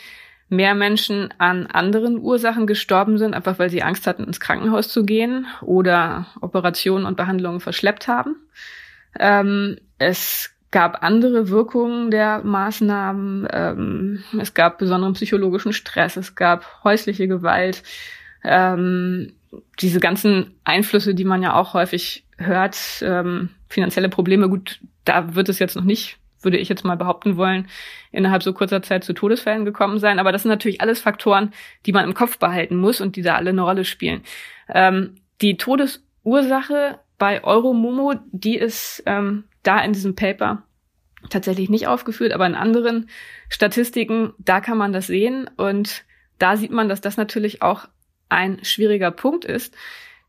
mehr 0.48 0.76
Menschen 0.76 1.34
an 1.38 1.66
anderen 1.66 2.20
Ursachen 2.20 2.68
gestorben 2.68 3.18
sind, 3.18 3.34
einfach 3.34 3.58
weil 3.58 3.68
sie 3.68 3.82
Angst 3.82 4.06
hatten, 4.06 4.22
ins 4.22 4.38
Krankenhaus 4.38 4.88
zu 4.88 5.04
gehen 5.04 5.48
oder 5.60 6.28
Operationen 6.40 7.04
und 7.04 7.16
Behandlungen 7.16 7.58
verschleppt 7.58 8.06
haben. 8.06 8.36
Ähm, 9.18 9.78
es 9.98 10.54
gab 10.70 11.02
andere 11.02 11.48
Wirkungen 11.48 12.12
der 12.12 12.44
Maßnahmen. 12.44 13.48
Ähm, 13.50 14.22
es 14.38 14.54
gab 14.54 14.78
besonderen 14.78 15.14
psychologischen 15.14 15.72
Stress. 15.72 16.16
Es 16.16 16.36
gab 16.36 16.84
häusliche 16.84 17.26
Gewalt. 17.26 17.82
Ähm, 18.44 19.32
diese 19.80 20.00
ganzen 20.00 20.54
Einflüsse, 20.64 21.14
die 21.14 21.24
man 21.24 21.42
ja 21.42 21.54
auch 21.54 21.74
häufig 21.74 22.24
hört, 22.38 22.76
ähm, 23.02 23.50
finanzielle 23.68 24.08
Probleme, 24.08 24.48
gut, 24.48 24.80
da 25.04 25.34
wird 25.34 25.48
es 25.48 25.58
jetzt 25.58 25.76
noch 25.76 25.84
nicht, 25.84 26.18
würde 26.42 26.58
ich 26.58 26.68
jetzt 26.68 26.84
mal 26.84 26.96
behaupten 26.96 27.36
wollen, 27.36 27.68
innerhalb 28.12 28.42
so 28.42 28.52
kurzer 28.52 28.82
Zeit 28.82 29.04
zu 29.04 29.12
Todesfällen 29.12 29.64
gekommen 29.64 29.98
sein. 29.98 30.18
Aber 30.18 30.32
das 30.32 30.42
sind 30.42 30.50
natürlich 30.50 30.80
alles 30.80 31.00
Faktoren, 31.00 31.52
die 31.86 31.92
man 31.92 32.04
im 32.04 32.14
Kopf 32.14 32.38
behalten 32.38 32.76
muss 32.76 33.00
und 33.00 33.16
die 33.16 33.22
da 33.22 33.36
alle 33.36 33.50
eine 33.50 33.62
Rolle 33.62 33.84
spielen. 33.84 34.22
Ähm, 34.68 35.16
die 35.40 35.56
Todesursache 35.56 36.98
bei 37.18 37.42
Euromomo, 37.42 38.14
die 38.30 38.56
ist 38.56 39.02
ähm, 39.06 39.44
da 39.62 39.80
in 39.80 39.92
diesem 39.92 40.14
Paper 40.14 40.62
tatsächlich 41.30 41.68
nicht 41.68 41.88
aufgeführt, 41.88 42.32
aber 42.32 42.46
in 42.46 42.54
anderen 42.54 43.08
Statistiken, 43.48 44.32
da 44.38 44.60
kann 44.60 44.78
man 44.78 44.92
das 44.92 45.06
sehen 45.06 45.50
und 45.56 46.04
da 46.38 46.56
sieht 46.56 46.70
man, 46.70 46.88
dass 46.88 47.00
das 47.00 47.16
natürlich 47.16 47.62
auch 47.62 47.88
ein 48.28 48.64
schwieriger 48.64 49.10
Punkt 49.10 49.44
ist, 49.44 49.74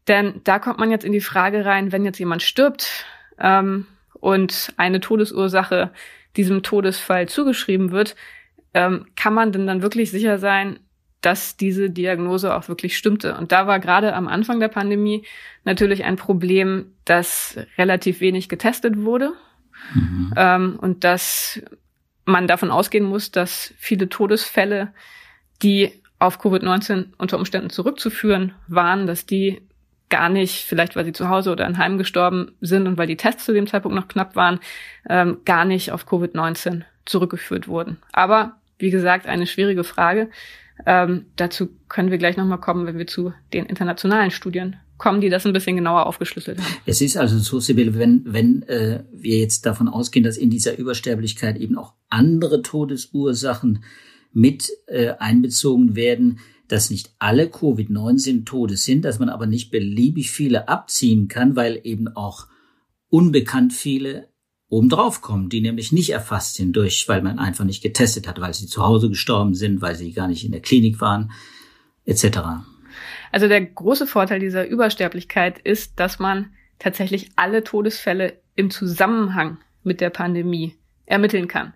denn 0.07 0.41
da 0.43 0.59
kommt 0.59 0.79
man 0.79 0.91
jetzt 0.91 1.05
in 1.05 1.11
die 1.11 1.21
Frage 1.21 1.65
rein, 1.65 1.91
wenn 1.91 2.05
jetzt 2.05 2.19
jemand 2.19 2.41
stirbt 2.41 3.05
ähm, 3.39 3.85
und 4.13 4.73
eine 4.77 4.99
Todesursache 4.99 5.91
diesem 6.35 6.63
Todesfall 6.63 7.27
zugeschrieben 7.27 7.91
wird, 7.91 8.15
ähm, 8.73 9.07
kann 9.15 9.33
man 9.33 9.51
denn 9.51 9.67
dann 9.67 9.81
wirklich 9.81 10.11
sicher 10.11 10.37
sein, 10.37 10.79
dass 11.21 11.57
diese 11.57 11.89
Diagnose 11.89 12.55
auch 12.55 12.69
wirklich 12.69 12.97
stimmte. 12.97 13.35
Und 13.35 13.51
da 13.51 13.67
war 13.67 13.79
gerade 13.79 14.13
am 14.13 14.27
Anfang 14.27 14.59
der 14.59 14.67
Pandemie 14.67 15.25
natürlich 15.63 16.03
ein 16.03 16.15
Problem, 16.15 16.93
dass 17.05 17.57
relativ 17.77 18.21
wenig 18.21 18.49
getestet 18.49 18.97
wurde 18.97 19.33
mhm. 19.93 20.33
ähm, 20.37 20.79
und 20.79 21.03
dass 21.03 21.61
man 22.25 22.47
davon 22.47 22.71
ausgehen 22.71 23.05
muss, 23.05 23.31
dass 23.31 23.73
viele 23.77 24.09
Todesfälle, 24.09 24.93
die 25.63 25.91
auf 26.19 26.39
Covid-19 26.39 27.07
unter 27.17 27.37
Umständen 27.37 27.69
zurückzuführen 27.69 28.53
waren, 28.67 29.07
dass 29.07 29.25
die 29.25 29.61
gar 30.09 30.29
nicht, 30.29 30.65
vielleicht 30.65 30.95
weil 30.95 31.05
sie 31.05 31.13
zu 31.13 31.29
Hause 31.29 31.51
oder 31.51 31.67
in 31.67 31.77
Heim 31.77 31.97
gestorben 31.97 32.53
sind 32.61 32.87
und 32.87 32.97
weil 32.97 33.07
die 33.07 33.17
Tests 33.17 33.45
zu 33.45 33.53
dem 33.53 33.67
Zeitpunkt 33.67 33.95
noch 33.95 34.07
knapp 34.07 34.35
waren, 34.35 34.59
ähm, 35.09 35.39
gar 35.45 35.65
nicht 35.65 35.91
auf 35.91 36.07
Covid-19 36.07 36.83
zurückgeführt 37.05 37.67
wurden. 37.67 37.97
Aber 38.13 38.55
wie 38.79 38.89
gesagt, 38.89 39.25
eine 39.25 39.47
schwierige 39.47 39.83
Frage. 39.83 40.29
Ähm, 40.85 41.25
dazu 41.35 41.69
können 41.89 42.11
wir 42.11 42.19
gleich 42.19 42.37
nochmal 42.37 42.59
kommen, 42.59 42.85
wenn 42.85 42.97
wir 42.97 43.07
zu 43.07 43.33
den 43.53 43.65
internationalen 43.65 44.31
Studien 44.31 44.75
kommen, 44.97 45.21
die 45.21 45.29
das 45.29 45.45
ein 45.45 45.53
bisschen 45.53 45.75
genauer 45.75 46.05
aufgeschlüsselt 46.05 46.59
haben. 46.59 46.67
Es 46.85 47.01
ist 47.01 47.17
also 47.17 47.37
so, 47.39 47.59
Sibylle, 47.59 47.97
wenn, 47.97 48.23
wenn 48.25 48.63
äh, 48.63 49.03
wir 49.11 49.39
jetzt 49.39 49.65
davon 49.65 49.87
ausgehen, 49.87 50.23
dass 50.23 50.37
in 50.37 50.49
dieser 50.49 50.77
Übersterblichkeit 50.77 51.57
eben 51.57 51.77
auch 51.77 51.93
andere 52.09 52.61
Todesursachen 52.61 53.83
mit 54.37 54.69
äh, 54.85 55.13
einbezogen 55.17 55.95
werden, 55.95 56.39
dass 56.67 56.91
nicht 56.91 57.09
alle 57.17 57.49
Covid-19-Tode 57.49 58.77
sind, 58.77 59.03
dass 59.03 59.17
man 59.17 59.29
aber 59.29 59.47
nicht 59.47 59.71
beliebig 59.71 60.29
viele 60.29 60.67
abziehen 60.67 61.27
kann, 61.27 61.55
weil 61.55 61.81
eben 61.83 62.07
auch 62.09 62.45
unbekannt 63.09 63.73
viele 63.73 64.27
obendrauf 64.69 65.21
kommen, 65.21 65.49
die 65.49 65.61
nämlich 65.61 65.91
nicht 65.91 66.11
erfasst 66.11 66.55
sind 66.55 66.75
durch, 66.75 67.07
weil 67.07 67.23
man 67.23 67.39
einfach 67.39 67.65
nicht 67.65 67.81
getestet 67.81 68.27
hat, 68.27 68.39
weil 68.39 68.53
sie 68.53 68.67
zu 68.67 68.83
Hause 68.83 69.09
gestorben 69.09 69.55
sind, 69.55 69.81
weil 69.81 69.95
sie 69.95 70.11
gar 70.11 70.27
nicht 70.27 70.45
in 70.45 70.51
der 70.51 70.61
Klinik 70.61 71.01
waren, 71.01 71.31
etc. 72.05 72.39
Also 73.31 73.47
der 73.47 73.65
große 73.65 74.05
Vorteil 74.05 74.39
dieser 74.39 74.67
Übersterblichkeit 74.67 75.57
ist, 75.57 75.99
dass 75.99 76.19
man 76.19 76.51
tatsächlich 76.77 77.31
alle 77.37 77.63
Todesfälle 77.63 78.39
im 78.55 78.69
Zusammenhang 78.69 79.57
mit 79.83 79.99
der 79.99 80.11
Pandemie 80.11 80.75
ermitteln 81.07 81.47
kann. 81.47 81.73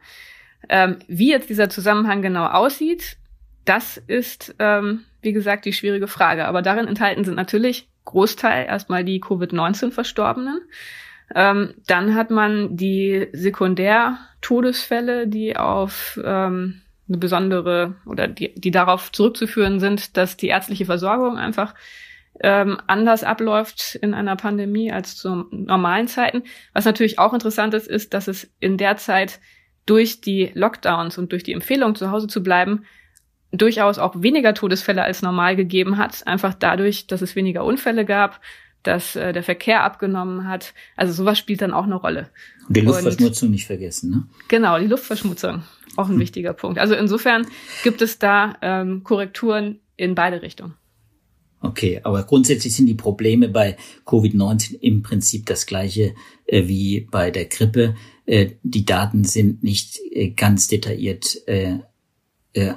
Ähm, 0.70 0.98
wie 1.08 1.30
jetzt 1.30 1.50
dieser 1.50 1.70
Zusammenhang 1.70 2.22
genau 2.22 2.46
aussieht, 2.46 3.18
das 3.66 3.98
ist, 3.98 4.56
ähm, 4.60 5.02
wie 5.22 5.34
gesagt, 5.34 5.66
die 5.66 5.74
schwierige 5.74 6.08
Frage. 6.08 6.46
Aber 6.46 6.62
darin 6.62 6.88
enthalten 6.88 7.24
sind 7.24 7.36
natürlich 7.36 7.88
Großteil 8.06 8.66
erstmal 8.66 9.04
die 9.04 9.20
Covid-19-Verstorbenen. 9.20 10.62
Ähm, 11.34 11.76
dann 11.88 12.16
hat 12.16 12.30
man 12.32 12.76
die 12.76 13.28
Sekundär-Todesfälle, 13.32 15.28
die 15.28 15.56
auf 15.56 16.20
ähm, 16.24 16.82
eine 17.08 17.18
besondere 17.18 17.96
oder 18.06 18.28
die, 18.28 18.54
die 18.56 18.72
darauf 18.72 19.12
zurückzuführen 19.12 19.80
sind, 19.80 20.18
dass 20.18 20.38
die 20.38 20.48
ärztliche 20.48 20.86
Versorgung 20.86 21.38
einfach 21.38 21.74
ähm, 22.42 22.80
anders 22.88 23.24
abläuft 23.24 23.96
in 23.96 24.14
einer 24.14 24.36
Pandemie 24.36 24.92
als 24.92 25.16
zu 25.16 25.46
normalen 25.52 26.08
Zeiten. 26.08 26.44
Was 26.74 26.86
natürlich 26.86 27.20
auch 27.20 27.34
interessant 27.34 27.74
ist, 27.74 27.88
ist, 27.88 28.14
dass 28.14 28.28
es 28.28 28.52
in 28.60 28.78
der 28.78 28.98
Zeit 28.98 29.40
durch 29.86 30.22
die 30.22 30.52
Lockdowns 30.54 31.18
und 31.18 31.32
durch 31.32 31.44
die 31.44 31.54
Empfehlung, 31.54 31.96
zu 31.96 32.12
Hause 32.12 32.28
zu 32.28 32.44
bleiben, 32.44 32.86
durchaus 33.52 33.98
auch 33.98 34.22
weniger 34.22 34.54
Todesfälle 34.54 35.04
als 35.04 35.22
normal 35.22 35.56
gegeben 35.56 35.98
hat. 35.98 36.26
Einfach 36.26 36.54
dadurch, 36.54 37.08
dass 37.08 37.22
es 37.22 37.36
weniger 37.36 37.66
Unfälle 37.66 38.06
gab, 38.06 38.40
dass 38.84 39.16
äh, 39.16 39.34
der 39.34 39.44
Verkehr 39.44 39.84
abgenommen 39.84 40.48
hat. 40.48 40.74
Also 40.96 41.14
sowas 41.14 41.38
spielt 41.38 41.62
dann 41.62 41.74
auch 41.74 41.84
eine 41.84 41.96
Rolle. 41.96 42.30
Und 42.68 42.78
die 42.78 42.82
Luftverschmutzung 42.82 43.48
und, 43.48 43.52
nicht 43.52 43.68
vergessen, 43.68 44.10
ne? 44.12 44.24
Genau, 44.48 44.80
die 44.80 44.88
Luftverschmutzung. 44.88 45.64
Auch 45.98 46.08
ein 46.08 46.14
hm. 46.14 46.20
wichtiger 46.20 46.54
Punkt. 46.54 46.80
Also 46.80 46.96
insofern 46.96 47.46
gibt 47.84 48.02
es 48.02 48.18
da 48.18 48.56
ähm, 48.62 49.04
Korrekturen 49.04 49.80
in 49.98 50.16
beide 50.16 50.42
Richtungen. 50.42 50.76
Okay, 51.64 52.00
aber 52.04 52.24
grundsätzlich 52.24 52.76
sind 52.76 52.88
die 52.88 52.96
Probleme 52.96 53.48
bei 53.48 53.78
Covid-19 54.06 54.80
im 54.80 55.04
Prinzip 55.04 55.46
das 55.46 55.68
gleiche 55.68 56.16
äh, 56.48 56.68
wie 56.68 57.02
bei 57.12 57.30
der 57.30 57.46
Grippe. 57.46 57.96
Äh, 58.32 58.52
die 58.64 58.86
Daten 58.86 59.26
sind 59.26 59.62
nicht 59.62 60.00
äh, 60.10 60.30
ganz 60.30 60.70
detailliert 60.70 61.46
äh, 61.50 61.80
äh, 62.54 62.76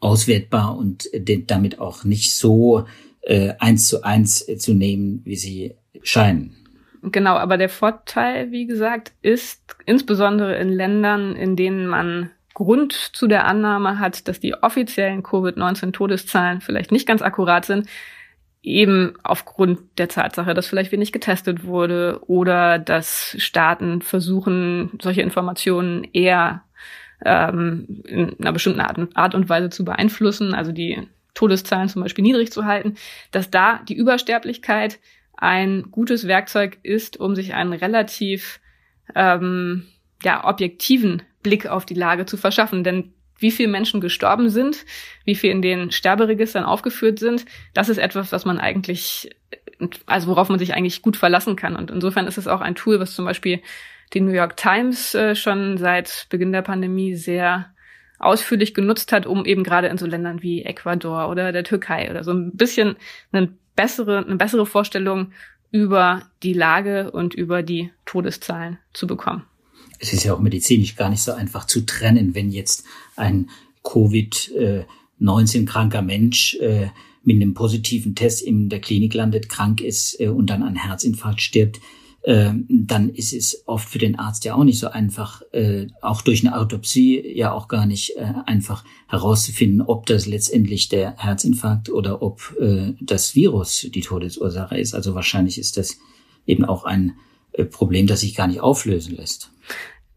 auswertbar 0.00 0.76
und 0.76 1.08
damit 1.46 1.78
auch 1.78 2.02
nicht 2.02 2.34
so 2.34 2.84
äh, 3.22 3.52
eins 3.60 3.86
zu 3.86 4.02
eins 4.02 4.44
zu 4.58 4.74
nehmen, 4.74 5.22
wie 5.24 5.36
sie 5.36 5.74
scheinen. 6.02 6.56
Genau, 7.02 7.36
aber 7.36 7.56
der 7.56 7.68
Vorteil, 7.68 8.50
wie 8.50 8.66
gesagt, 8.66 9.12
ist 9.22 9.76
insbesondere 9.86 10.56
in 10.56 10.70
Ländern, 10.70 11.36
in 11.36 11.54
denen 11.54 11.86
man 11.86 12.30
Grund 12.52 12.92
zu 12.92 13.28
der 13.28 13.44
Annahme 13.46 14.00
hat, 14.00 14.26
dass 14.26 14.40
die 14.40 14.54
offiziellen 14.54 15.22
Covid-19-Todeszahlen 15.22 16.62
vielleicht 16.62 16.90
nicht 16.90 17.06
ganz 17.06 17.22
akkurat 17.22 17.64
sind, 17.64 17.86
eben 18.64 19.14
aufgrund 19.22 19.98
der 19.98 20.08
Tatsache, 20.08 20.54
dass 20.54 20.66
vielleicht 20.66 20.90
wenig 20.90 21.12
getestet 21.12 21.64
wurde 21.64 22.20
oder 22.26 22.78
dass 22.78 23.36
Staaten 23.38 24.00
versuchen, 24.00 24.90
solche 25.00 25.20
Informationen 25.20 26.04
eher 26.12 26.62
ähm, 27.24 28.02
in 28.06 28.34
einer 28.40 28.52
bestimmten 28.52 28.80
Art, 28.80 28.98
Art 29.14 29.34
und 29.34 29.48
Weise 29.48 29.68
zu 29.68 29.84
beeinflussen, 29.84 30.54
also 30.54 30.72
die 30.72 31.06
Todeszahlen 31.34 31.88
zum 31.88 32.02
Beispiel 32.02 32.22
niedrig 32.22 32.52
zu 32.52 32.64
halten, 32.64 32.94
dass 33.32 33.50
da 33.50 33.80
die 33.86 33.96
Übersterblichkeit 33.96 34.98
ein 35.36 35.90
gutes 35.90 36.26
Werkzeug 36.26 36.78
ist, 36.82 37.18
um 37.18 37.34
sich 37.34 37.54
einen 37.54 37.72
relativ 37.72 38.60
ähm, 39.14 39.84
ja, 40.22 40.44
objektiven 40.44 41.22
Blick 41.42 41.66
auf 41.66 41.84
die 41.84 41.94
Lage 41.94 42.24
zu 42.24 42.36
verschaffen. 42.36 42.82
Denn 42.82 43.12
wie 43.38 43.50
viele 43.50 43.68
Menschen 43.68 44.00
gestorben 44.00 44.48
sind, 44.48 44.84
wie 45.24 45.34
viel 45.34 45.50
in 45.50 45.62
den 45.62 45.90
Sterberegistern 45.90 46.64
aufgeführt 46.64 47.18
sind, 47.18 47.44
das 47.74 47.88
ist 47.88 47.98
etwas, 47.98 48.32
was 48.32 48.44
man 48.44 48.58
eigentlich, 48.58 49.30
also 50.06 50.28
worauf 50.28 50.48
man 50.48 50.58
sich 50.58 50.74
eigentlich 50.74 51.02
gut 51.02 51.16
verlassen 51.16 51.56
kann. 51.56 51.76
Und 51.76 51.90
insofern 51.90 52.26
ist 52.26 52.38
es 52.38 52.48
auch 52.48 52.60
ein 52.60 52.74
Tool, 52.74 53.00
was 53.00 53.14
zum 53.14 53.24
Beispiel 53.24 53.60
die 54.12 54.20
New 54.20 54.32
York 54.32 54.56
Times 54.56 55.14
äh, 55.14 55.34
schon 55.34 55.78
seit 55.78 56.26
Beginn 56.30 56.52
der 56.52 56.62
Pandemie 56.62 57.14
sehr 57.14 57.70
ausführlich 58.18 58.74
genutzt 58.74 59.12
hat, 59.12 59.26
um 59.26 59.44
eben 59.44 59.64
gerade 59.64 59.88
in 59.88 59.98
so 59.98 60.06
Ländern 60.06 60.42
wie 60.42 60.62
Ecuador 60.62 61.28
oder 61.28 61.52
der 61.52 61.64
Türkei 61.64 62.10
oder 62.10 62.24
so 62.24 62.32
ein 62.32 62.52
bisschen 62.52 62.96
eine 63.32 63.52
bessere, 63.76 64.24
eine 64.24 64.36
bessere 64.36 64.66
Vorstellung 64.66 65.32
über 65.70 66.22
die 66.42 66.52
Lage 66.52 67.10
und 67.10 67.34
über 67.34 67.62
die 67.62 67.90
Todeszahlen 68.06 68.78
zu 68.92 69.06
bekommen. 69.06 69.44
Es 70.04 70.12
ist 70.12 70.24
ja 70.24 70.34
auch 70.34 70.40
medizinisch 70.40 70.96
gar 70.96 71.08
nicht 71.08 71.22
so 71.22 71.32
einfach 71.32 71.66
zu 71.66 71.86
trennen, 71.86 72.34
wenn 72.34 72.50
jetzt 72.50 72.84
ein 73.16 73.48
Covid-19-kranker 73.84 76.02
Mensch 76.02 76.56
äh, 76.56 76.88
mit 77.22 77.36
einem 77.36 77.54
positiven 77.54 78.14
Test 78.14 78.42
in 78.42 78.68
der 78.68 78.82
Klinik 78.82 79.14
landet, 79.14 79.48
krank 79.48 79.80
ist 79.80 80.20
äh, 80.20 80.28
und 80.28 80.50
dann 80.50 80.62
an 80.62 80.76
Herzinfarkt 80.76 81.40
stirbt 81.40 81.80
ähm, 82.26 82.64
dann 82.70 83.10
ist 83.10 83.34
es 83.34 83.64
oft 83.66 83.86
für 83.86 83.98
den 83.98 84.18
Arzt 84.18 84.46
ja 84.46 84.54
auch 84.54 84.64
nicht 84.64 84.78
so 84.78 84.88
einfach, 84.88 85.42
äh, 85.52 85.88
auch 86.00 86.22
durch 86.22 86.42
eine 86.44 86.58
Autopsie 86.58 87.22
ja 87.34 87.52
auch 87.52 87.68
gar 87.68 87.84
nicht 87.84 88.16
äh, 88.16 88.32
einfach 88.46 88.82
herauszufinden, 89.08 89.82
ob 89.82 90.06
das 90.06 90.24
letztendlich 90.24 90.88
der 90.88 91.18
Herzinfarkt 91.18 91.90
oder 91.90 92.22
ob 92.22 92.56
äh, 92.58 92.94
das 92.98 93.34
Virus 93.34 93.86
die 93.94 94.00
Todesursache 94.00 94.78
ist. 94.78 94.94
Also 94.94 95.14
wahrscheinlich 95.14 95.58
ist 95.58 95.76
das 95.76 95.98
eben 96.46 96.64
auch 96.64 96.84
ein 96.84 97.12
äh, 97.52 97.66
Problem, 97.66 98.06
das 98.06 98.20
sich 98.20 98.34
gar 98.34 98.46
nicht 98.46 98.60
auflösen 98.60 99.16
lässt. 99.16 99.50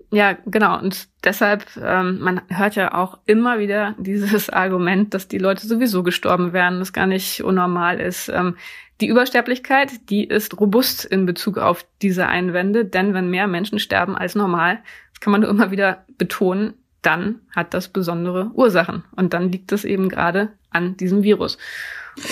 Ja, 0.10 0.38
genau. 0.46 0.80
Und 0.80 1.08
deshalb, 1.24 1.66
ähm, 1.82 2.20
man 2.20 2.42
hört 2.48 2.76
ja 2.76 2.94
auch 2.94 3.18
immer 3.26 3.60
wieder 3.60 3.96
dieses 4.00 4.50
Argument, 4.50 5.14
dass 5.14 5.28
die 5.28 5.38
Leute 5.38 5.68
sowieso 5.68 6.04
gestorben 6.04 6.54
wären, 6.54 6.80
das 6.80 6.94
gar 6.94 7.08
nicht 7.08 7.44
unnormal 7.44 8.00
ist. 8.00 8.30
Ähm, 8.30 8.56
die 9.02 9.08
Übersterblichkeit, 9.08 10.10
die 10.10 10.24
ist 10.24 10.60
robust 10.60 11.06
in 11.06 11.26
Bezug 11.26 11.58
auf 11.58 11.86
diese 12.02 12.28
Einwände, 12.28 12.84
denn 12.84 13.14
wenn 13.14 13.30
mehr 13.30 13.48
Menschen 13.48 13.80
sterben 13.80 14.16
als 14.16 14.34
normal, 14.34 14.80
das 15.12 15.20
kann 15.20 15.32
man 15.32 15.42
nur 15.42 15.50
immer 15.50 15.72
wieder 15.72 16.04
betonen, 16.18 16.74
dann 17.04 17.36
hat 17.56 17.74
das 17.74 17.90
besondere 17.90 18.50
Ursachen. 18.54 19.04
Und 19.16 19.34
dann 19.34 19.52
liegt 19.52 19.72
es 19.72 19.86
eben 19.86 20.10
gerade 20.10 20.50
an 20.72 20.98
diesem 20.98 21.24
Virus. 21.24 21.58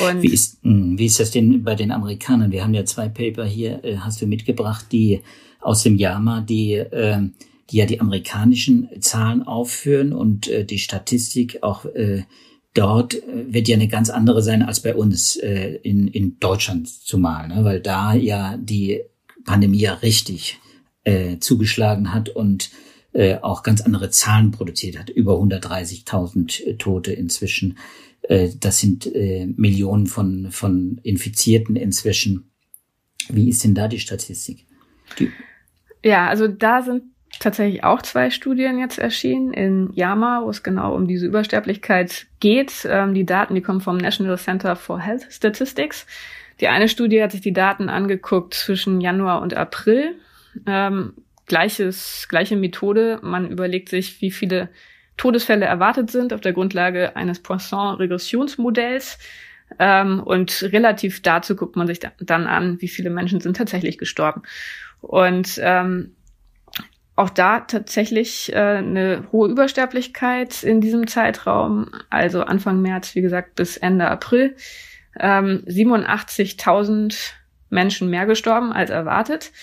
Und 0.03 0.23
wie 0.23 0.33
ist, 0.33 0.59
hm, 0.63 0.97
wie 0.97 1.05
ist 1.05 1.19
das 1.19 1.31
denn 1.31 1.63
bei 1.63 1.75
den 1.75 1.91
Amerikanern? 1.91 2.51
Wir 2.51 2.63
haben 2.63 2.73
ja 2.73 2.85
zwei 2.85 3.09
Paper 3.09 3.45
hier, 3.45 3.83
äh, 3.83 3.97
hast 3.97 4.21
du 4.21 4.25
mitgebracht, 4.25 4.87
die 4.91 5.21
aus 5.61 5.83
dem 5.83 5.95
JAMA, 5.95 6.41
die, 6.41 6.73
äh, 6.73 7.29
die 7.69 7.77
ja 7.77 7.85
die 7.85 7.99
amerikanischen 7.99 8.89
Zahlen 9.01 9.43
aufführen 9.43 10.13
und 10.13 10.47
äh, 10.47 10.65
die 10.65 10.79
Statistik 10.79 11.63
auch 11.63 11.85
äh, 11.85 12.23
dort 12.73 13.15
äh, 13.15 13.53
wird 13.53 13.67
ja 13.67 13.75
eine 13.75 13.87
ganz 13.87 14.09
andere 14.09 14.41
sein 14.43 14.61
als 14.61 14.81
bei 14.81 14.95
uns 14.95 15.35
äh, 15.37 15.79
in, 15.81 16.07
in 16.07 16.39
Deutschland 16.39 16.87
zumal, 16.87 17.47
ne? 17.47 17.63
weil 17.63 17.81
da 17.81 18.13
ja 18.13 18.57
die 18.57 19.01
Pandemie 19.45 19.79
ja 19.79 19.93
richtig 19.95 20.59
äh, 21.03 21.37
zugeschlagen 21.39 22.13
hat 22.13 22.29
und 22.29 22.69
äh, 23.13 23.37
auch 23.41 23.63
ganz 23.63 23.81
andere 23.81 24.09
Zahlen 24.09 24.51
produziert 24.51 24.99
hat. 24.99 25.09
Über 25.09 25.35
130.000 25.39 26.65
äh, 26.65 26.73
Tote 26.75 27.13
inzwischen. 27.13 27.77
Äh, 28.23 28.49
das 28.59 28.79
sind 28.79 29.07
äh, 29.15 29.47
Millionen 29.55 30.07
von, 30.07 30.51
von 30.51 30.99
Infizierten 31.03 31.75
inzwischen. 31.75 32.51
Wie 33.29 33.49
ist 33.49 33.63
denn 33.63 33.73
da 33.73 33.87
die 33.87 33.99
Statistik? 33.99 34.65
Die 35.19 35.31
ja, 36.03 36.27
also 36.27 36.47
da 36.47 36.83
sind 36.83 37.03
tatsächlich 37.39 37.83
auch 37.83 38.01
zwei 38.01 38.29
Studien 38.29 38.79
jetzt 38.79 38.97
erschienen 38.97 39.53
in 39.53 39.91
JAMA, 39.93 40.43
wo 40.43 40.49
es 40.49 40.63
genau 40.63 40.95
um 40.95 41.07
diese 41.07 41.25
Übersterblichkeit 41.25 42.27
geht. 42.39 42.87
Ähm, 42.89 43.13
die 43.13 43.25
Daten, 43.25 43.55
die 43.55 43.61
kommen 43.61 43.81
vom 43.81 43.97
National 43.97 44.37
Center 44.37 44.75
for 44.75 44.99
Health 44.99 45.27
Statistics. 45.29 46.05
Die 46.59 46.67
eine 46.67 46.87
Studie 46.87 47.21
hat 47.21 47.31
sich 47.31 47.41
die 47.41 47.53
Daten 47.53 47.89
angeguckt 47.89 48.53
zwischen 48.53 49.01
Januar 49.01 49.41
und 49.41 49.55
April. 49.55 50.15
Ähm, 50.65 51.13
gleiches, 51.45 52.27
gleiche 52.29 52.55
Methode. 52.55 53.19
Man 53.21 53.49
überlegt 53.49 53.89
sich, 53.89 54.21
wie 54.21 54.31
viele 54.31 54.69
Todesfälle 55.17 55.65
erwartet 55.65 56.11
sind 56.11 56.33
auf 56.33 56.41
der 56.41 56.53
Grundlage 56.53 57.15
eines 57.15 57.39
Poisson-Regressionsmodells. 57.39 59.17
Ähm, 59.79 60.21
und 60.21 60.63
relativ 60.71 61.21
dazu 61.21 61.55
guckt 61.55 61.75
man 61.75 61.87
sich 61.87 61.99
dann 61.99 62.47
an, 62.47 62.81
wie 62.81 62.87
viele 62.87 63.09
Menschen 63.09 63.41
sind 63.41 63.57
tatsächlich 63.57 63.97
gestorben. 63.97 64.43
Und 65.01 65.59
ähm, 65.61 66.14
auch 67.15 67.29
da 67.29 67.61
tatsächlich 67.61 68.51
äh, 68.53 68.57
eine 68.57 69.23
hohe 69.31 69.49
Übersterblichkeit 69.49 70.63
in 70.63 70.81
diesem 70.81 71.07
Zeitraum, 71.07 71.89
also 72.09 72.43
Anfang 72.43 72.81
März, 72.81 73.15
wie 73.15 73.21
gesagt, 73.21 73.55
bis 73.55 73.77
Ende 73.77 74.09
April. 74.09 74.57
Ähm, 75.17 75.63
87.000 75.65 77.31
Menschen 77.69 78.09
mehr 78.09 78.25
gestorben 78.25 78.73
als 78.73 78.89
erwartet. 78.89 79.53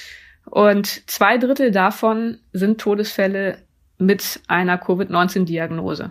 Und 0.47 1.11
zwei 1.11 1.37
Drittel 1.39 1.71
davon 1.71 2.39
sind 2.53 2.81
Todesfälle 2.81 3.59
mit 3.99 4.41
einer 4.49 4.79
Covid-19-Diagnose. 4.79 6.11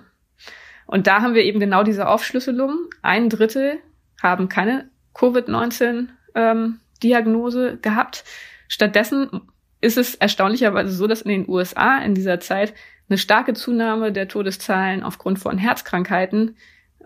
Und 0.85 1.07
da 1.07 1.21
haben 1.21 1.33
wir 1.33 1.43
eben 1.43 1.59
genau 1.59 1.83
diese 1.83 2.07
Aufschlüsselung. 2.07 2.85
Ein 3.01 3.29
Drittel 3.29 3.79
haben 4.21 4.47
keine 4.47 4.91
Covid-19-Diagnose 5.15 7.69
ähm, 7.69 7.81
gehabt. 7.81 8.23
Stattdessen 8.67 9.41
ist 9.81 9.97
es 9.97 10.15
erstaunlicherweise 10.15 10.91
so, 10.91 11.07
dass 11.07 11.21
in 11.21 11.29
den 11.29 11.49
USA 11.49 11.97
in 11.97 12.13
dieser 12.13 12.39
Zeit 12.39 12.73
eine 13.09 13.17
starke 13.17 13.53
Zunahme 13.53 14.11
der 14.11 14.27
Todeszahlen 14.27 15.03
aufgrund 15.03 15.39
von 15.39 15.57
Herzkrankheiten, 15.57 16.55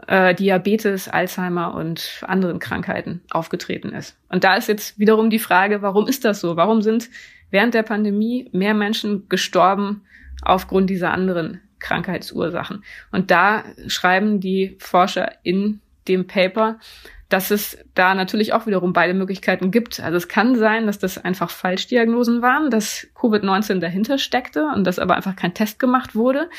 äh, 0.07 0.35
Diabetes, 0.35 1.07
Alzheimer 1.07 1.73
und 1.73 2.21
anderen 2.27 2.59
Krankheiten 2.59 3.21
aufgetreten 3.31 3.89
ist. 3.89 4.17
Und 4.29 4.43
da 4.43 4.55
ist 4.55 4.67
jetzt 4.67 4.99
wiederum 4.99 5.29
die 5.29 5.39
Frage, 5.39 5.81
warum 5.81 6.07
ist 6.07 6.25
das 6.25 6.41
so? 6.41 6.57
Warum 6.57 6.81
sind 6.81 7.09
während 7.49 7.73
der 7.73 7.83
Pandemie 7.83 8.49
mehr 8.51 8.73
Menschen 8.73 9.27
gestorben 9.29 10.03
aufgrund 10.43 10.89
dieser 10.89 11.11
anderen 11.11 11.61
Krankheitsursachen? 11.79 12.83
Und 13.11 13.31
da 13.31 13.63
schreiben 13.87 14.39
die 14.39 14.77
Forscher 14.79 15.31
in 15.43 15.81
dem 16.07 16.27
Paper, 16.27 16.79
dass 17.29 17.49
es 17.49 17.77
da 17.95 18.13
natürlich 18.13 18.53
auch 18.53 18.67
wiederum 18.67 18.93
beide 18.93 19.13
Möglichkeiten 19.13 19.71
gibt. 19.71 19.99
Also 19.99 20.17
es 20.17 20.27
kann 20.27 20.55
sein, 20.55 20.85
dass 20.85 20.99
das 20.99 21.17
einfach 21.17 21.49
Falschdiagnosen 21.49 22.41
waren, 22.41 22.69
dass 22.69 23.07
Covid-19 23.15 23.79
dahinter 23.79 24.19
steckte 24.19 24.67
und 24.75 24.83
dass 24.85 24.99
aber 24.99 25.15
einfach 25.15 25.35
kein 25.35 25.53
Test 25.53 25.79
gemacht 25.79 26.13
wurde. 26.13 26.49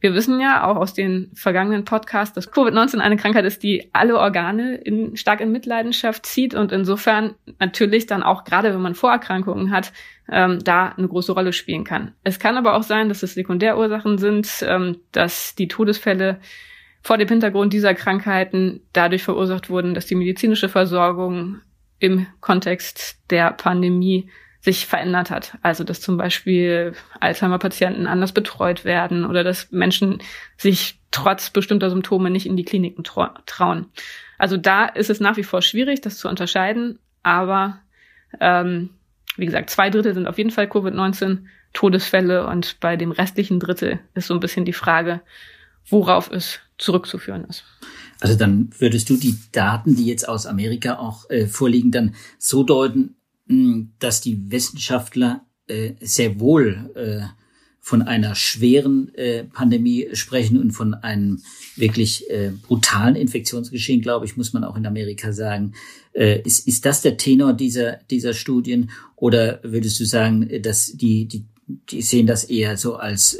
Wir 0.00 0.14
wissen 0.14 0.40
ja 0.40 0.66
auch 0.66 0.76
aus 0.76 0.94
den 0.94 1.30
vergangenen 1.34 1.84
Podcasts, 1.84 2.34
dass 2.34 2.52
Covid-19 2.52 2.98
eine 2.98 3.16
Krankheit 3.16 3.44
ist, 3.44 3.62
die 3.62 3.88
alle 3.92 4.18
Organe 4.18 4.74
in, 4.74 5.16
stark 5.16 5.40
in 5.40 5.52
Mitleidenschaft 5.52 6.26
zieht 6.26 6.54
und 6.54 6.70
insofern 6.70 7.34
natürlich 7.60 8.06
dann 8.06 8.22
auch, 8.22 8.44
gerade 8.44 8.74
wenn 8.74 8.82
man 8.82 8.94
Vorerkrankungen 8.94 9.70
hat, 9.70 9.92
ähm, 10.30 10.58
da 10.62 10.88
eine 10.88 11.08
große 11.08 11.32
Rolle 11.32 11.52
spielen 11.52 11.84
kann. 11.84 12.12
Es 12.24 12.38
kann 12.38 12.56
aber 12.56 12.74
auch 12.74 12.82
sein, 12.82 13.08
dass 13.08 13.22
es 13.22 13.34
Sekundärursachen 13.34 14.18
sind, 14.18 14.48
ähm, 14.62 14.98
dass 15.12 15.54
die 15.54 15.68
Todesfälle 15.68 16.40
vor 17.02 17.18
dem 17.18 17.28
Hintergrund 17.28 17.72
dieser 17.72 17.94
Krankheiten 17.94 18.80
dadurch 18.92 19.22
verursacht 19.22 19.70
wurden, 19.70 19.94
dass 19.94 20.06
die 20.06 20.14
medizinische 20.14 20.68
Versorgung 20.68 21.60
im 21.98 22.26
Kontext 22.40 23.18
der 23.30 23.52
Pandemie 23.52 24.30
sich 24.60 24.86
verändert 24.86 25.30
hat. 25.30 25.56
Also 25.62 25.84
dass 25.84 26.00
zum 26.00 26.16
Beispiel 26.16 26.92
Alzheimer-Patienten 27.20 28.06
anders 28.06 28.32
betreut 28.32 28.84
werden 28.84 29.24
oder 29.24 29.44
dass 29.44 29.70
Menschen 29.70 30.18
sich 30.56 30.98
trotz 31.12 31.50
bestimmter 31.50 31.88
Symptome 31.88 32.30
nicht 32.30 32.46
in 32.46 32.56
die 32.56 32.64
Kliniken 32.64 33.04
trauen. 33.04 33.86
Also 34.38 34.56
da 34.56 34.86
ist 34.86 35.08
es 35.08 35.20
nach 35.20 35.36
wie 35.36 35.44
vor 35.44 35.62
schwierig, 35.62 36.00
das 36.00 36.18
zu 36.18 36.28
unterscheiden. 36.28 36.98
Aber 37.22 37.78
ähm, 38.40 38.90
wie 39.36 39.46
gesagt, 39.46 39.70
zwei 39.70 39.88
Drittel 39.88 40.14
sind 40.14 40.26
auf 40.26 40.38
jeden 40.38 40.50
Fall 40.50 40.66
Covid-19 40.66 41.44
Todesfälle 41.72 42.46
und 42.46 42.80
bei 42.80 42.96
dem 42.96 43.12
restlichen 43.12 43.60
Drittel 43.60 44.00
ist 44.14 44.26
so 44.26 44.34
ein 44.34 44.40
bisschen 44.40 44.64
die 44.64 44.72
Frage, 44.72 45.20
worauf 45.88 46.30
es 46.30 46.60
zurückzuführen 46.78 47.44
ist. 47.44 47.64
Also 48.20 48.36
dann 48.36 48.70
würdest 48.78 49.10
du 49.10 49.16
die 49.16 49.36
Daten, 49.52 49.96
die 49.96 50.06
jetzt 50.06 50.28
aus 50.28 50.46
Amerika 50.46 50.98
auch 50.98 51.28
äh, 51.30 51.46
vorliegen, 51.46 51.90
dann 51.90 52.14
so 52.38 52.62
deuten, 52.62 53.16
hm, 53.46 53.92
dass 53.98 54.20
die 54.20 54.50
Wissenschaftler 54.50 55.44
äh, 55.68 55.92
sehr 56.00 56.40
wohl 56.40 56.90
äh, 56.94 57.26
von 57.86 58.02
einer 58.02 58.34
schweren 58.34 59.14
äh, 59.14 59.44
Pandemie 59.44 60.08
sprechen 60.14 60.58
und 60.58 60.72
von 60.72 60.94
einem 60.94 61.40
wirklich 61.76 62.28
äh, 62.30 62.50
brutalen 62.62 63.14
Infektionsgeschehen, 63.14 64.00
glaube 64.00 64.26
ich, 64.26 64.36
muss 64.36 64.52
man 64.52 64.64
auch 64.64 64.76
in 64.76 64.86
Amerika 64.86 65.32
sagen. 65.32 65.74
Äh, 66.12 66.40
ist, 66.42 66.66
ist 66.66 66.84
das 66.84 67.02
der 67.02 67.16
Tenor 67.16 67.52
dieser, 67.52 67.98
dieser 68.10 68.34
Studien? 68.34 68.90
Oder 69.14 69.60
würdest 69.62 70.00
du 70.00 70.04
sagen, 70.04 70.50
dass 70.62 70.96
die, 70.96 71.26
die, 71.26 71.44
die 71.90 72.02
sehen 72.02 72.26
das 72.26 72.42
eher 72.42 72.76
so 72.76 72.96
als, 72.96 73.38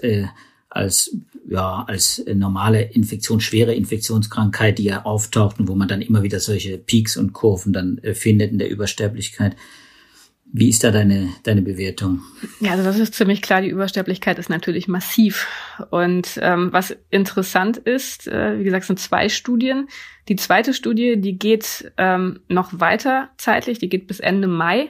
als 0.76 1.16
ja, 1.48 1.84
als 1.86 2.24
normale 2.34 2.82
Infektion, 2.82 3.40
schwere 3.40 3.74
Infektionskrankheit, 3.74 4.78
die 4.78 4.84
ja 4.84 5.04
auftaucht 5.04 5.60
und 5.60 5.68
wo 5.68 5.74
man 5.74 5.88
dann 5.88 6.02
immer 6.02 6.22
wieder 6.22 6.40
solche 6.40 6.76
Peaks 6.76 7.16
und 7.16 7.32
Kurven 7.32 7.72
dann 7.72 7.98
äh, 7.98 8.14
findet 8.14 8.50
in 8.50 8.58
der 8.58 8.68
Übersterblichkeit. 8.70 9.56
Wie 10.52 10.68
ist 10.68 10.84
da 10.84 10.90
deine, 10.90 11.28
deine 11.42 11.60
Bewertung? 11.60 12.22
Ja, 12.60 12.72
also 12.72 12.84
das 12.84 12.98
ist 12.98 13.14
ziemlich 13.14 13.42
klar. 13.42 13.62
Die 13.62 13.68
Übersterblichkeit 13.68 14.38
ist 14.38 14.48
natürlich 14.48 14.86
massiv. 14.86 15.46
Und 15.90 16.38
ähm, 16.40 16.72
was 16.72 16.96
interessant 17.10 17.76
ist, 17.78 18.28
äh, 18.28 18.58
wie 18.58 18.64
gesagt, 18.64 18.86
sind 18.86 19.00
zwei 19.00 19.28
Studien. 19.28 19.88
Die 20.28 20.36
zweite 20.36 20.72
Studie, 20.72 21.20
die 21.20 21.36
geht 21.38 21.92
ähm, 21.96 22.40
noch 22.48 22.70
weiter 22.78 23.28
zeitlich, 23.36 23.80
die 23.80 23.88
geht 23.88 24.06
bis 24.06 24.20
Ende 24.20 24.48
Mai. 24.48 24.88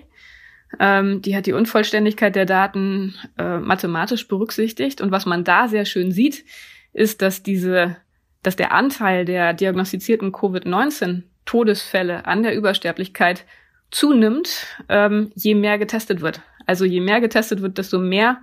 Ähm, 0.80 1.22
die 1.22 1.36
hat 1.36 1.46
die 1.46 1.52
Unvollständigkeit 1.52 2.34
der 2.34 2.46
Daten 2.46 3.14
äh, 3.38 3.58
mathematisch 3.58 4.28
berücksichtigt. 4.28 5.00
Und 5.00 5.10
was 5.10 5.26
man 5.26 5.44
da 5.44 5.68
sehr 5.68 5.84
schön 5.84 6.12
sieht, 6.12 6.44
ist, 6.92 7.22
dass 7.22 7.42
diese, 7.42 7.96
dass 8.42 8.56
der 8.56 8.72
Anteil 8.72 9.24
der 9.24 9.52
diagnostizierten 9.52 10.32
Covid-19 10.32 11.22
Todesfälle 11.44 12.26
an 12.26 12.42
der 12.42 12.56
Übersterblichkeit 12.56 13.44
zunimmt, 13.90 14.66
ähm, 14.88 15.30
je 15.34 15.54
mehr 15.54 15.78
getestet 15.78 16.20
wird. 16.20 16.40
Also 16.66 16.84
je 16.84 17.00
mehr 17.00 17.20
getestet 17.20 17.62
wird, 17.62 17.78
desto 17.78 17.98
mehr 17.98 18.38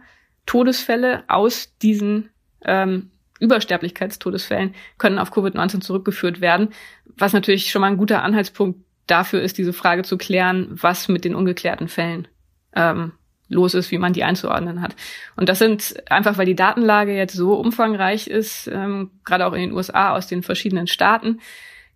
Todesfälle 0.46 1.24
aus 1.28 1.78
diesen 1.82 2.30
ähm, 2.64 3.12
Übersterblichkeitstodesfällen 3.40 4.74
können 4.98 5.20
auf 5.20 5.34
Covid-19 5.34 5.82
zurückgeführt 5.82 6.40
werden, 6.40 6.70
was 7.06 7.34
natürlich 7.34 7.70
schon 7.70 7.82
mal 7.82 7.88
ein 7.88 7.98
guter 7.98 8.24
Anhaltspunkt 8.24 8.80
dafür 9.08 9.42
ist, 9.42 9.58
diese 9.58 9.74
Frage 9.74 10.04
zu 10.04 10.18
klären, 10.18 10.68
was 10.70 11.08
mit 11.08 11.26
den 11.26 11.36
ungeklärten 11.36 11.88
Fällen 11.88 12.28
ähm, 12.76 13.14
los 13.50 13.74
ist, 13.74 13.92
wie 13.92 13.98
man 13.98 14.14
die 14.14 14.24
einzuordnen 14.24 14.82
hat. 14.82 14.96
Und 15.36 15.50
das 15.50 15.60
sind 15.60 15.96
einfach, 16.10 16.38
weil 16.38 16.46
die 16.46 16.56
Datenlage 16.56 17.16
jetzt 17.16 17.36
so 17.36 17.54
umfangreich 17.54 18.28
ist, 18.28 18.68
ähm, 18.68 19.12
gerade 19.26 19.46
auch 19.46 19.54
in 19.54 19.62
den 19.62 19.74
USA 19.74 20.14
aus 20.14 20.28
den 20.28 20.44
verschiedenen 20.44 20.88
Staaten, 20.88 21.40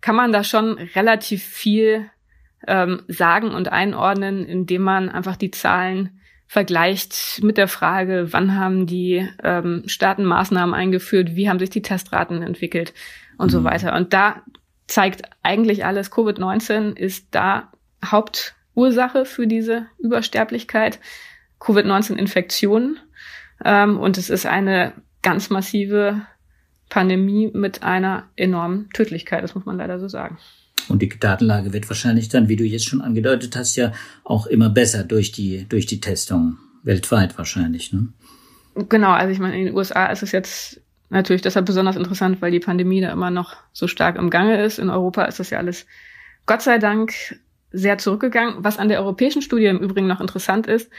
kann 0.00 0.14
man 0.14 0.32
da 0.32 0.44
schon 0.44 0.78
relativ 0.94 1.42
viel 1.42 2.08
ähm, 2.66 3.02
sagen 3.08 3.50
und 3.50 3.70
einordnen, 3.70 4.44
indem 4.44 4.82
man 4.82 5.08
einfach 5.08 5.36
die 5.36 5.50
Zahlen 5.50 6.20
vergleicht 6.46 7.40
mit 7.42 7.58
der 7.58 7.68
Frage, 7.68 8.32
wann 8.32 8.54
haben 8.54 8.86
die 8.86 9.28
ähm, 9.42 9.82
Staaten 9.86 10.24
Maßnahmen 10.24 10.74
eingeführt, 10.74 11.36
wie 11.36 11.48
haben 11.48 11.58
sich 11.58 11.70
die 11.70 11.82
Testraten 11.82 12.42
entwickelt 12.42 12.94
und 13.36 13.48
mhm. 13.48 13.50
so 13.50 13.64
weiter. 13.64 13.94
Und 13.94 14.12
da 14.14 14.42
zeigt 14.88 15.22
eigentlich 15.42 15.84
alles, 15.84 16.10
Covid-19 16.10 16.96
ist 16.96 17.28
da 17.30 17.70
Hauptursache 18.04 19.24
für 19.24 19.46
diese 19.46 19.86
Übersterblichkeit, 19.98 20.98
Covid-19-Infektionen. 21.60 22.98
Ähm, 23.64 23.98
und 23.98 24.18
es 24.18 24.30
ist 24.30 24.46
eine 24.46 24.94
ganz 25.22 25.50
massive 25.50 26.22
Pandemie 26.88 27.50
mit 27.52 27.82
einer 27.82 28.24
enormen 28.36 28.88
Tödlichkeit, 28.94 29.44
das 29.44 29.54
muss 29.54 29.66
man 29.66 29.76
leider 29.76 30.00
so 30.00 30.08
sagen. 30.08 30.38
Und 30.88 31.02
die 31.02 31.08
Datenlage 31.08 31.72
wird 31.72 31.88
wahrscheinlich 31.90 32.30
dann, 32.30 32.48
wie 32.48 32.56
du 32.56 32.64
jetzt 32.64 32.86
schon 32.86 33.02
angedeutet 33.02 33.56
hast, 33.56 33.76
ja 33.76 33.92
auch 34.24 34.46
immer 34.46 34.70
besser 34.70 35.04
durch 35.04 35.32
die, 35.32 35.66
durch 35.68 35.86
die 35.86 36.00
Testung. 36.00 36.56
Weltweit 36.82 37.36
wahrscheinlich, 37.36 37.92
ne? 37.92 38.08
Genau, 38.88 39.10
also 39.10 39.32
ich 39.32 39.40
meine, 39.40 39.58
in 39.58 39.66
den 39.66 39.74
USA 39.74 40.06
ist 40.06 40.22
es 40.22 40.32
jetzt 40.32 40.80
natürlich 41.10 41.42
deshalb 41.42 41.66
besonders 41.66 41.96
interessant, 41.96 42.42
weil 42.42 42.50
die 42.50 42.60
Pandemie 42.60 43.00
da 43.00 43.10
immer 43.10 43.30
noch 43.30 43.56
so 43.72 43.86
stark 43.86 44.16
im 44.16 44.30
Gange 44.30 44.62
ist. 44.62 44.78
In 44.78 44.90
Europa 44.90 45.24
ist 45.24 45.40
das 45.40 45.50
ja 45.50 45.58
alles 45.58 45.86
Gott 46.46 46.62
sei 46.62 46.78
Dank 46.78 47.12
sehr 47.70 47.98
zurückgegangen. 47.98 48.56
Was 48.58 48.78
an 48.78 48.88
der 48.88 49.00
europäischen 49.00 49.42
Studie 49.42 49.66
im 49.66 49.78
Übrigen 49.78 50.06
noch 50.06 50.20
interessant 50.20 50.66
ist, 50.66 50.90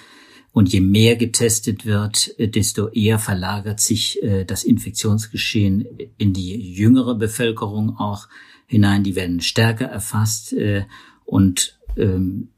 und 0.51 0.71
je 0.71 0.79
mehr 0.79 1.17
getestet 1.17 1.85
wird, 1.85 2.33
desto 2.39 2.87
eher 2.87 3.19
verlagert 3.19 3.81
sich 3.81 4.23
äh, 4.23 4.45
das 4.45 4.63
Infektionsgeschehen 4.63 5.85
in 6.17 6.33
die 6.33 6.73
jüngere 6.73 7.15
Bevölkerung 7.15 7.97
auch 7.97 8.29
hinein. 8.65 9.03
Die 9.03 9.15
werden 9.15 9.41
stärker 9.41 9.85
erfasst 9.85 10.53
äh, 10.53 10.85
und 11.25 11.77
ähm, 11.97 12.49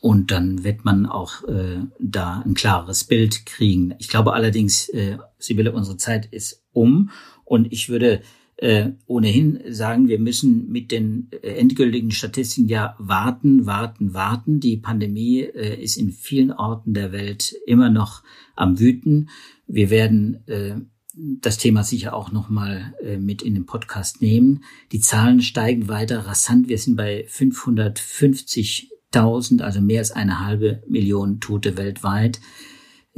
und 0.00 0.32
dann 0.32 0.64
wird 0.64 0.84
man 0.84 1.06
auch 1.06 1.44
äh, 1.44 1.78
da 2.00 2.42
ein 2.44 2.54
klares 2.54 3.04
Bild 3.04 3.46
kriegen. 3.46 3.94
Ich 4.00 4.08
glaube 4.08 4.32
allerdings, 4.32 4.88
äh, 4.88 5.18
Sibylle, 5.38 5.70
unsere 5.70 5.96
Zeit 5.96 6.26
ist 6.26 6.64
um 6.72 7.10
und 7.44 7.72
ich 7.72 7.88
würde 7.88 8.20
äh, 8.62 8.92
ohnehin 9.06 9.60
sagen, 9.70 10.06
wir 10.06 10.20
müssen 10.20 10.70
mit 10.70 10.92
den 10.92 11.28
äh, 11.32 11.48
endgültigen 11.58 12.12
Statistiken 12.12 12.68
ja 12.68 12.94
warten, 12.96 13.66
warten, 13.66 14.14
warten. 14.14 14.60
Die 14.60 14.76
Pandemie 14.76 15.40
äh, 15.40 15.82
ist 15.82 15.96
in 15.96 16.12
vielen 16.12 16.52
Orten 16.52 16.94
der 16.94 17.10
Welt 17.10 17.56
immer 17.66 17.90
noch 17.90 18.22
am 18.54 18.78
Wüten. 18.78 19.30
Wir 19.66 19.90
werden 19.90 20.46
äh, 20.46 20.76
das 21.14 21.58
Thema 21.58 21.82
sicher 21.82 22.14
auch 22.14 22.30
nochmal 22.30 22.94
äh, 23.02 23.16
mit 23.16 23.42
in 23.42 23.54
den 23.54 23.66
Podcast 23.66 24.22
nehmen. 24.22 24.62
Die 24.92 25.00
Zahlen 25.00 25.42
steigen 25.42 25.88
weiter 25.88 26.20
rasant. 26.20 26.68
Wir 26.68 26.78
sind 26.78 26.94
bei 26.94 27.24
550 27.26 28.90
1000, 29.14 29.60
also 29.60 29.80
mehr 29.80 29.98
als 29.98 30.12
eine 30.12 30.40
halbe 30.40 30.82
Million 30.88 31.40
Tote 31.40 31.76
weltweit, 31.76 32.40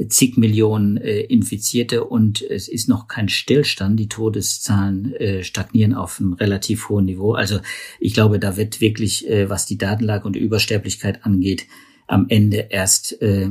zig 0.09 0.37
Millionen 0.37 0.97
äh, 0.97 1.21
Infizierte 1.21 2.03
und 2.03 2.41
es 2.41 2.67
ist 2.67 2.89
noch 2.89 3.07
kein 3.07 3.29
Stillstand. 3.29 3.99
Die 3.99 4.09
Todeszahlen 4.09 5.13
äh, 5.13 5.43
stagnieren 5.43 5.93
auf 5.93 6.19
einem 6.19 6.33
relativ 6.33 6.89
hohen 6.89 7.05
Niveau. 7.05 7.33
Also 7.33 7.59
ich 7.99 8.13
glaube, 8.13 8.39
da 8.39 8.57
wird 8.57 8.81
wirklich, 8.81 9.27
äh, 9.29 9.49
was 9.49 9.65
die 9.65 9.77
Datenlage 9.77 10.25
und 10.25 10.33
die 10.33 10.41
Übersterblichkeit 10.41 11.25
angeht, 11.25 11.67
am 12.07 12.25
Ende 12.27 12.67
erst 12.69 13.21
äh, 13.21 13.49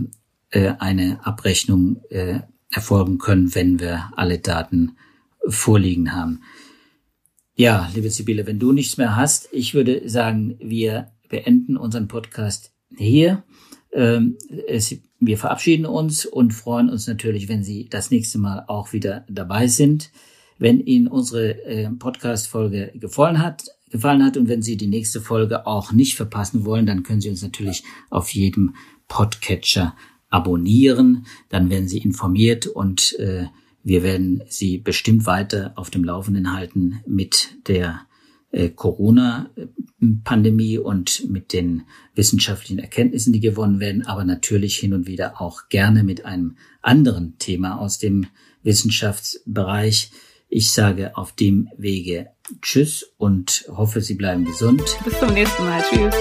äh, 0.50 0.74
eine 0.78 1.24
Abrechnung 1.26 2.02
äh, 2.10 2.40
erfolgen 2.70 3.18
können, 3.18 3.54
wenn 3.54 3.80
wir 3.80 4.10
alle 4.16 4.38
Daten 4.38 4.96
vorliegen 5.48 6.12
haben. 6.12 6.42
Ja, 7.56 7.90
liebe 7.94 8.10
Sibylle, 8.10 8.46
wenn 8.46 8.58
du 8.58 8.72
nichts 8.72 8.96
mehr 8.96 9.16
hast, 9.16 9.48
ich 9.52 9.74
würde 9.74 10.08
sagen, 10.08 10.56
wir 10.58 11.12
beenden 11.28 11.76
unseren 11.76 12.08
Podcast 12.08 12.72
hier. 12.96 13.44
Ähm, 13.92 14.36
es, 14.66 14.94
wir 15.26 15.38
verabschieden 15.38 15.86
uns 15.86 16.26
und 16.26 16.52
freuen 16.52 16.88
uns 16.90 17.06
natürlich, 17.06 17.48
wenn 17.48 17.62
Sie 17.62 17.88
das 17.88 18.10
nächste 18.10 18.38
Mal 18.38 18.64
auch 18.66 18.92
wieder 18.92 19.24
dabei 19.28 19.66
sind. 19.66 20.10
Wenn 20.58 20.80
Ihnen 20.80 21.08
unsere 21.08 21.64
äh, 21.64 21.90
Podcast-Folge 21.90 22.92
gefallen 22.94 23.40
hat, 23.40 23.64
gefallen 23.90 24.24
hat 24.24 24.36
und 24.36 24.48
wenn 24.48 24.62
Sie 24.62 24.76
die 24.76 24.86
nächste 24.86 25.20
Folge 25.20 25.66
auch 25.66 25.92
nicht 25.92 26.16
verpassen 26.16 26.64
wollen, 26.64 26.86
dann 26.86 27.02
können 27.02 27.20
Sie 27.20 27.30
uns 27.30 27.42
natürlich 27.42 27.84
auf 28.10 28.30
jedem 28.30 28.74
Podcatcher 29.08 29.94
abonnieren. 30.30 31.26
Dann 31.48 31.70
werden 31.70 31.88
Sie 31.88 31.98
informiert 31.98 32.66
und 32.66 33.18
äh, 33.18 33.46
wir 33.82 34.02
werden 34.02 34.42
Sie 34.48 34.78
bestimmt 34.78 35.26
weiter 35.26 35.72
auf 35.76 35.90
dem 35.90 36.04
Laufenden 36.04 36.52
halten 36.52 37.00
mit 37.06 37.56
der 37.68 38.00
Corona-Pandemie 38.74 40.78
und 40.78 41.28
mit 41.28 41.52
den 41.52 41.82
wissenschaftlichen 42.14 42.78
Erkenntnissen, 42.78 43.32
die 43.32 43.40
gewonnen 43.40 43.80
werden, 43.80 44.06
aber 44.06 44.24
natürlich 44.24 44.76
hin 44.76 44.94
und 44.94 45.06
wieder 45.06 45.40
auch 45.40 45.68
gerne 45.68 46.04
mit 46.04 46.24
einem 46.24 46.56
anderen 46.82 47.38
Thema 47.38 47.80
aus 47.80 47.98
dem 47.98 48.26
Wissenschaftsbereich. 48.62 50.12
Ich 50.48 50.72
sage 50.72 51.16
auf 51.16 51.32
dem 51.32 51.68
Wege 51.76 52.28
Tschüss 52.62 53.10
und 53.16 53.64
hoffe, 53.68 54.00
Sie 54.00 54.14
bleiben 54.14 54.44
gesund. 54.44 54.82
Bis 55.04 55.18
zum 55.18 55.32
nächsten 55.32 55.64
Mal. 55.64 55.82
Tschüss. 55.82 56.14